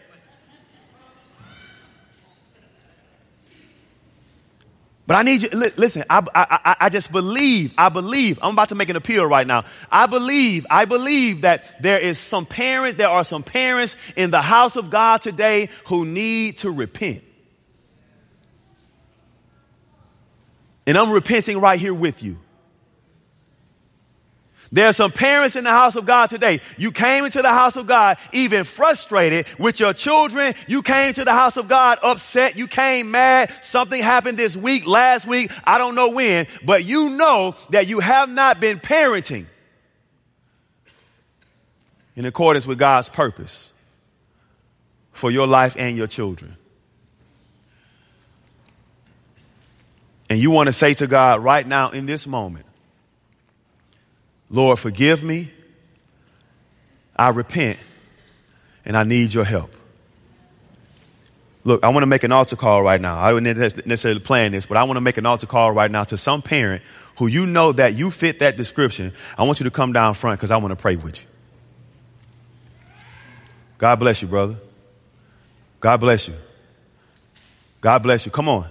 But 5.06 5.16
I 5.16 5.22
need 5.22 5.42
you, 5.42 5.50
listen, 5.50 6.02
I, 6.08 6.24
I, 6.34 6.76
I 6.80 6.88
just 6.88 7.12
believe, 7.12 7.74
I 7.76 7.90
believe, 7.90 8.38
I'm 8.40 8.54
about 8.54 8.70
to 8.70 8.74
make 8.74 8.88
an 8.88 8.96
appeal 8.96 9.26
right 9.26 9.46
now. 9.46 9.66
I 9.92 10.06
believe, 10.06 10.66
I 10.70 10.86
believe 10.86 11.42
that 11.42 11.82
there 11.82 11.98
is 11.98 12.18
some 12.18 12.46
parents, 12.46 12.96
there 12.96 13.10
are 13.10 13.22
some 13.22 13.42
parents 13.42 13.96
in 14.16 14.30
the 14.30 14.40
house 14.40 14.76
of 14.76 14.88
God 14.88 15.20
today 15.20 15.68
who 15.86 16.06
need 16.06 16.58
to 16.58 16.70
repent. 16.70 17.22
And 20.86 20.96
I'm 20.96 21.10
repenting 21.10 21.60
right 21.60 21.78
here 21.78 21.94
with 21.94 22.22
you. 22.22 22.38
There 24.74 24.88
are 24.88 24.92
some 24.92 25.12
parents 25.12 25.54
in 25.54 25.62
the 25.62 25.70
house 25.70 25.94
of 25.94 26.04
God 26.04 26.30
today. 26.30 26.60
You 26.76 26.90
came 26.90 27.24
into 27.24 27.42
the 27.42 27.52
house 27.52 27.76
of 27.76 27.86
God 27.86 28.18
even 28.32 28.64
frustrated 28.64 29.46
with 29.56 29.78
your 29.78 29.92
children. 29.92 30.52
You 30.66 30.82
came 30.82 31.12
to 31.12 31.24
the 31.24 31.32
house 31.32 31.56
of 31.56 31.68
God 31.68 32.00
upset. 32.02 32.56
You 32.56 32.66
came 32.66 33.12
mad. 33.12 33.52
Something 33.60 34.02
happened 34.02 34.36
this 34.36 34.56
week, 34.56 34.84
last 34.84 35.28
week. 35.28 35.52
I 35.62 35.78
don't 35.78 35.94
know 35.94 36.08
when, 36.08 36.48
but 36.64 36.84
you 36.84 37.10
know 37.10 37.54
that 37.70 37.86
you 37.86 38.00
have 38.00 38.28
not 38.28 38.58
been 38.58 38.80
parenting 38.80 39.46
in 42.16 42.24
accordance 42.24 42.66
with 42.66 42.76
God's 42.76 43.08
purpose 43.08 43.72
for 45.12 45.30
your 45.30 45.46
life 45.46 45.76
and 45.78 45.96
your 45.96 46.08
children. 46.08 46.56
And 50.28 50.40
you 50.40 50.50
want 50.50 50.66
to 50.66 50.72
say 50.72 50.94
to 50.94 51.06
God 51.06 51.44
right 51.44 51.64
now 51.64 51.90
in 51.90 52.06
this 52.06 52.26
moment, 52.26 52.66
Lord, 54.54 54.78
forgive 54.78 55.24
me. 55.24 55.50
I 57.16 57.30
repent 57.30 57.76
and 58.84 58.96
I 58.96 59.02
need 59.02 59.34
your 59.34 59.42
help. 59.44 59.74
Look, 61.64 61.82
I 61.82 61.88
want 61.88 62.02
to 62.02 62.06
make 62.06 62.22
an 62.22 62.30
altar 62.30 62.54
call 62.54 62.80
right 62.80 63.00
now. 63.00 63.18
I 63.18 63.32
wouldn't 63.32 63.58
necessarily 63.86 64.20
plan 64.20 64.52
this, 64.52 64.64
but 64.64 64.76
I 64.76 64.84
want 64.84 64.96
to 64.96 65.00
make 65.00 65.18
an 65.18 65.26
altar 65.26 65.46
call 65.46 65.72
right 65.72 65.90
now 65.90 66.04
to 66.04 66.16
some 66.16 66.40
parent 66.40 66.84
who 67.18 67.26
you 67.26 67.46
know 67.46 67.72
that 67.72 67.94
you 67.94 68.12
fit 68.12 68.38
that 68.38 68.56
description. 68.56 69.12
I 69.36 69.42
want 69.42 69.58
you 69.58 69.64
to 69.64 69.72
come 69.72 69.92
down 69.92 70.14
front 70.14 70.38
because 70.38 70.52
I 70.52 70.56
want 70.58 70.70
to 70.70 70.76
pray 70.76 70.94
with 70.94 71.20
you. 71.20 71.26
God 73.78 73.96
bless 73.96 74.22
you, 74.22 74.28
brother. 74.28 74.54
God 75.80 75.96
bless 75.96 76.28
you. 76.28 76.34
God 77.80 78.04
bless 78.04 78.24
you. 78.24 78.30
Come 78.30 78.48
on. 78.48 78.68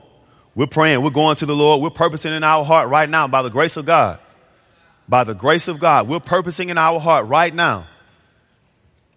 We're 0.55 0.67
praying. 0.67 1.01
We're 1.01 1.09
going 1.09 1.35
to 1.37 1.45
the 1.45 1.55
Lord. 1.55 1.81
We're 1.81 1.89
purposing 1.89 2.31
in 2.31 2.43
our 2.43 2.63
heart 2.63 2.87
right 2.87 3.09
now 3.09 3.27
by 3.27 3.41
the 3.41 3.49
grace 3.49 3.75
of 3.75 3.85
God 3.85 4.19
by 5.07 5.23
the 5.23 5.33
grace 5.33 5.67
of 5.67 5.79
God, 5.79 6.07
we're 6.07 6.19
purposing 6.19 6.69
in 6.69 6.77
our 6.77 6.99
heart 6.99 7.27
right 7.27 7.53
now 7.53 7.87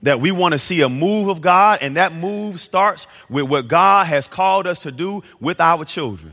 that 0.03 0.21
we 0.21 0.31
want 0.31 0.53
to 0.53 0.59
see 0.59 0.83
a 0.83 0.89
move 0.89 1.29
of 1.29 1.41
God, 1.41 1.79
and 1.81 1.97
that 1.97 2.13
move 2.13 2.61
starts 2.61 3.07
with 3.29 3.45
what 3.45 3.67
God 3.67 4.07
has 4.07 4.29
called 4.29 4.67
us 4.67 4.81
to 4.83 4.93
do 4.93 5.23
with 5.41 5.61
our 5.61 5.85
children. 5.85 6.33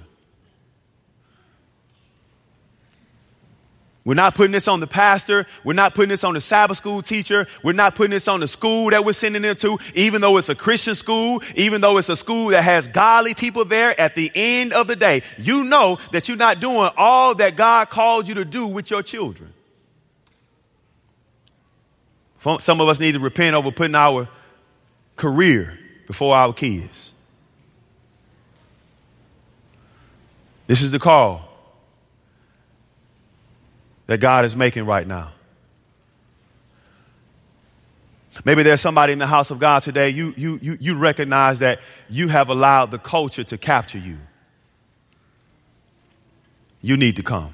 We're 4.05 4.15
not 4.15 4.35
putting 4.35 4.51
this 4.51 4.67
on 4.67 4.81
the 4.81 4.87
pastor. 4.87 5.47
We're 5.63 5.73
not 5.73 5.95
putting 5.95 6.09
this 6.09 6.25
on 6.25 6.33
the 6.33 6.41
Sabbath 6.41 6.75
school 6.75 7.01
teacher. 7.01 7.47
We're 7.63 7.71
not 7.71 7.95
putting 7.95 8.11
this 8.11 8.27
on 8.27 8.41
the 8.41 8.49
school 8.49 8.89
that 8.89 9.05
we're 9.05 9.13
sending 9.13 9.41
them 9.41 9.55
to, 9.57 9.77
even 9.95 10.19
though 10.19 10.35
it's 10.35 10.49
a 10.49 10.55
Christian 10.55 10.93
school, 10.93 11.41
even 11.55 11.79
though 11.79 11.97
it's 11.97 12.09
a 12.09 12.17
school 12.17 12.49
that 12.49 12.65
has 12.65 12.89
godly 12.89 13.33
people 13.33 13.63
there 13.63 13.99
at 13.99 14.13
the 14.13 14.29
end 14.35 14.73
of 14.73 14.87
the 14.87 14.97
day. 14.97 15.23
You 15.37 15.63
know 15.63 15.99
that 16.11 16.27
you're 16.27 16.35
not 16.35 16.59
doing 16.59 16.89
all 16.97 17.35
that 17.35 17.55
God 17.55 17.89
called 17.89 18.27
you 18.27 18.35
to 18.35 18.45
do 18.45 18.67
with 18.67 18.91
your 18.91 19.03
children. 19.03 19.53
Some 22.59 22.81
of 22.81 22.89
us 22.89 22.99
need 22.99 23.13
to 23.13 23.19
repent 23.19 23.55
over 23.55 23.71
putting 23.71 23.95
our 23.95 24.27
career 25.15 25.79
before 26.07 26.35
our 26.35 26.51
kids. 26.51 27.13
This 30.67 30.81
is 30.81 30.91
the 30.91 30.99
call 30.99 31.52
that 34.07 34.19
God 34.19 34.45
is 34.45 34.55
making 34.55 34.85
right 34.85 35.07
now. 35.07 35.31
Maybe 38.45 38.63
there's 38.63 38.81
somebody 38.81 39.13
in 39.13 39.19
the 39.19 39.27
house 39.27 39.51
of 39.51 39.59
God 39.59 39.83
today, 39.83 40.09
you, 40.09 40.33
you, 40.35 40.59
you, 40.61 40.77
you 40.79 40.97
recognize 40.97 41.59
that 41.59 41.79
you 42.09 42.27
have 42.29 42.49
allowed 42.49 42.89
the 42.91 42.97
culture 42.97 43.43
to 43.43 43.57
capture 43.57 43.99
you. 43.99 44.17
You 46.81 46.97
need 46.97 47.15
to 47.17 47.23
come. 47.23 47.53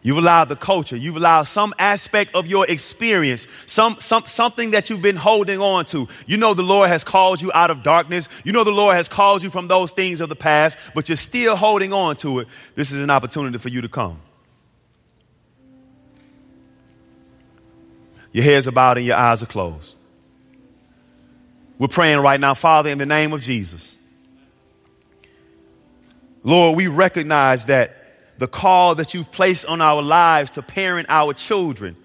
You've 0.00 0.18
allowed 0.18 0.48
the 0.48 0.56
culture, 0.56 0.96
you've 0.96 1.16
allowed 1.16 1.42
some 1.42 1.74
aspect 1.78 2.34
of 2.34 2.46
your 2.46 2.64
experience, 2.70 3.48
some, 3.66 3.96
some, 3.98 4.22
something 4.22 4.70
that 4.70 4.88
you've 4.88 5.02
been 5.02 5.16
holding 5.16 5.60
on 5.60 5.84
to. 5.86 6.08
You 6.26 6.36
know 6.36 6.54
the 6.54 6.62
Lord 6.62 6.88
has 6.88 7.02
called 7.02 7.42
you 7.42 7.50
out 7.52 7.70
of 7.70 7.82
darkness. 7.82 8.28
You 8.44 8.52
know 8.52 8.62
the 8.62 8.70
Lord 8.70 8.94
has 8.94 9.08
called 9.08 9.42
you 9.42 9.50
from 9.50 9.66
those 9.66 9.90
things 9.90 10.20
of 10.20 10.28
the 10.28 10.36
past, 10.36 10.78
but 10.94 11.08
you're 11.08 11.16
still 11.16 11.56
holding 11.56 11.92
on 11.92 12.14
to 12.16 12.38
it. 12.38 12.48
This 12.76 12.92
is 12.92 13.00
an 13.00 13.10
opportunity 13.10 13.58
for 13.58 13.68
you 13.68 13.80
to 13.80 13.88
come. 13.88 14.20
Your 18.32 18.44
heads 18.44 18.68
are 18.68 18.72
bowed 18.72 18.98
and 18.98 19.06
your 19.06 19.16
eyes 19.16 19.42
are 19.42 19.46
closed. 19.46 19.96
We're 21.78 21.88
praying 21.88 22.18
right 22.18 22.40
now, 22.40 22.54
Father, 22.54 22.90
in 22.90 22.98
the 22.98 23.06
name 23.06 23.32
of 23.32 23.40
Jesus. 23.40 23.96
Lord, 26.42 26.76
we 26.76 26.86
recognize 26.86 27.66
that 27.66 27.94
the 28.38 28.48
call 28.48 28.96
that 28.96 29.14
you've 29.14 29.30
placed 29.32 29.66
on 29.66 29.80
our 29.80 30.02
lives 30.02 30.52
to 30.52 30.62
parent 30.62 31.06
our 31.10 31.34
children, 31.34 31.96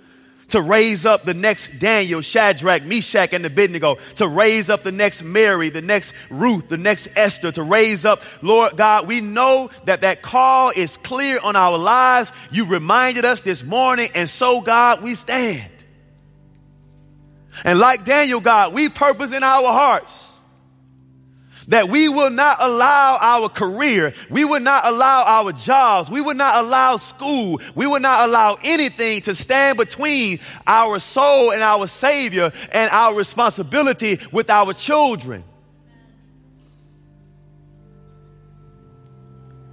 to 0.49 0.61
raise 0.61 1.05
up 1.05 1.23
the 1.23 1.33
next 1.33 1.79
Daniel, 1.79 2.21
Shadrach, 2.21 2.83
Meshach, 2.83 3.33
and 3.33 3.45
Abednego, 3.45 3.95
to 4.15 4.27
raise 4.27 4.69
up 4.69 4.83
the 4.83 4.91
next 4.91 5.23
Mary, 5.23 5.69
the 5.69 5.81
next 5.81 6.13
Ruth, 6.29 6.69
the 6.69 6.77
next 6.77 7.09
Esther, 7.15 7.51
to 7.53 7.63
raise 7.63 8.05
up, 8.05 8.21
Lord 8.41 8.77
God, 8.77 9.07
we 9.07 9.21
know 9.21 9.69
that 9.85 10.01
that 10.01 10.21
call 10.21 10.71
is 10.75 10.97
clear 10.97 11.39
on 11.39 11.55
our 11.55 11.77
lives. 11.77 12.31
You 12.51 12.65
reminded 12.65 13.25
us 13.25 13.41
this 13.41 13.63
morning, 13.63 14.09
and 14.13 14.29
so, 14.29 14.61
God, 14.61 15.01
we 15.01 15.15
stand. 15.15 15.72
And 17.63 17.79
like 17.79 18.03
Daniel, 18.03 18.39
God, 18.39 18.73
we 18.73 18.89
purpose 18.89 19.31
in 19.31 19.43
our 19.43 19.71
hearts 19.71 20.33
that 21.67 21.87
we 21.87 22.09
will 22.09 22.29
not 22.29 22.57
allow 22.59 23.17
our 23.21 23.47
career, 23.47 24.13
we 24.29 24.43
will 24.43 24.59
not 24.59 24.85
allow 24.85 25.23
our 25.23 25.51
jobs, 25.53 26.09
we 26.09 26.21
will 26.21 26.33
not 26.33 26.63
allow 26.63 26.97
school, 26.97 27.61
we 27.75 27.87
will 27.87 27.99
not 27.99 28.27
allow 28.27 28.57
anything 28.63 29.21
to 29.21 29.35
stand 29.35 29.77
between 29.77 30.39
our 30.67 30.99
soul 30.99 31.51
and 31.51 31.61
our 31.61 31.87
Savior 31.87 32.51
and 32.71 32.89
our 32.91 33.15
responsibility 33.15 34.19
with 34.31 34.49
our 34.49 34.73
children. 34.73 35.43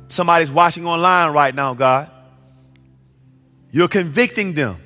Somebody's 0.09 0.51
watching 0.51 0.87
online 0.87 1.33
right 1.33 1.55
now, 1.55 1.75
God. 1.75 2.11
You're 3.73 3.89
convicting 3.89 4.55
them 4.55 4.79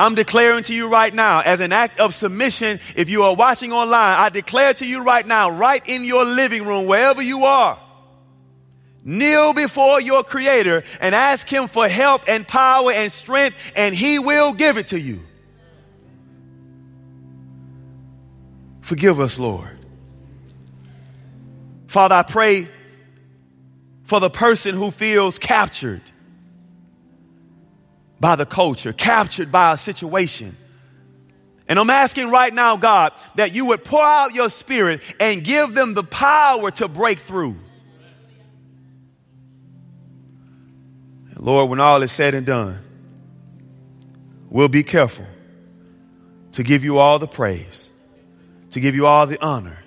I'm 0.00 0.14
declaring 0.14 0.62
to 0.62 0.74
you 0.74 0.88
right 0.88 1.12
now, 1.12 1.40
as 1.40 1.60
an 1.60 1.72
act 1.72 2.00
of 2.00 2.14
submission, 2.14 2.80
if 2.96 3.10
you 3.10 3.24
are 3.24 3.36
watching 3.36 3.70
online, 3.70 4.18
I 4.18 4.30
declare 4.30 4.72
to 4.72 4.86
you 4.86 5.02
right 5.02 5.26
now, 5.26 5.50
right 5.50 5.82
in 5.86 6.04
your 6.04 6.24
living 6.24 6.64
room, 6.64 6.86
wherever 6.86 7.20
you 7.20 7.44
are, 7.44 7.78
kneel 9.04 9.52
before 9.52 10.00
your 10.00 10.24
Creator 10.24 10.84
and 11.02 11.14
ask 11.14 11.46
Him 11.46 11.68
for 11.68 11.86
help 11.86 12.22
and 12.28 12.48
power 12.48 12.90
and 12.90 13.12
strength, 13.12 13.58
and 13.76 13.94
He 13.94 14.18
will 14.18 14.54
give 14.54 14.78
it 14.78 14.86
to 14.88 14.98
you. 14.98 15.20
Forgive 18.80 19.20
us, 19.20 19.38
Lord. 19.38 19.76
Father, 21.88 22.14
I 22.14 22.22
pray 22.22 22.70
for 24.04 24.18
the 24.18 24.30
person 24.30 24.74
who 24.74 24.92
feels 24.92 25.38
captured 25.38 26.00
by 28.20 28.36
the 28.36 28.46
culture, 28.46 28.92
captured 28.92 29.50
by 29.50 29.72
a 29.72 29.76
situation. 29.76 30.54
And 31.66 31.78
I'm 31.78 31.90
asking 31.90 32.30
right 32.30 32.52
now, 32.52 32.76
God, 32.76 33.12
that 33.36 33.54
you 33.54 33.66
would 33.66 33.84
pour 33.84 34.02
out 34.02 34.34
your 34.34 34.50
spirit 34.50 35.00
and 35.18 35.42
give 35.42 35.72
them 35.72 35.94
the 35.94 36.04
power 36.04 36.70
to 36.72 36.88
break 36.88 37.20
through. 37.20 37.56
Lord, 41.36 41.70
when 41.70 41.80
all 41.80 42.02
is 42.02 42.12
said 42.12 42.34
and 42.34 42.44
done, 42.44 42.78
we'll 44.50 44.68
be 44.68 44.82
careful 44.82 45.24
to 46.52 46.62
give 46.62 46.84
you 46.84 46.98
all 46.98 47.18
the 47.18 47.28
praise, 47.28 47.88
to 48.72 48.80
give 48.80 48.94
you 48.94 49.06
all 49.06 49.26
the 49.26 49.42
honor, 49.42 49.78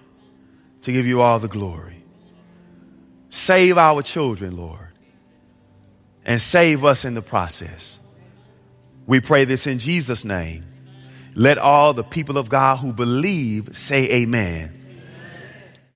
to 0.81 0.91
give 0.91 1.05
you 1.05 1.21
all 1.21 1.37
the 1.37 1.47
glory. 1.47 2.03
Save 3.29 3.77
our 3.77 4.01
children, 4.01 4.57
Lord, 4.57 4.79
and 6.25 6.41
save 6.41 6.83
us 6.85 7.05
in 7.05 7.13
the 7.13 7.21
process. 7.21 7.99
We 9.05 9.21
pray 9.21 9.45
this 9.45 9.67
in 9.67 9.79
Jesus' 9.79 10.23
name. 10.23 10.65
Let 11.35 11.57
all 11.57 11.93
the 11.93 12.03
people 12.03 12.37
of 12.37 12.49
God 12.49 12.77
who 12.77 12.93
believe 12.93 13.75
say 13.75 14.09
amen. 14.11 14.82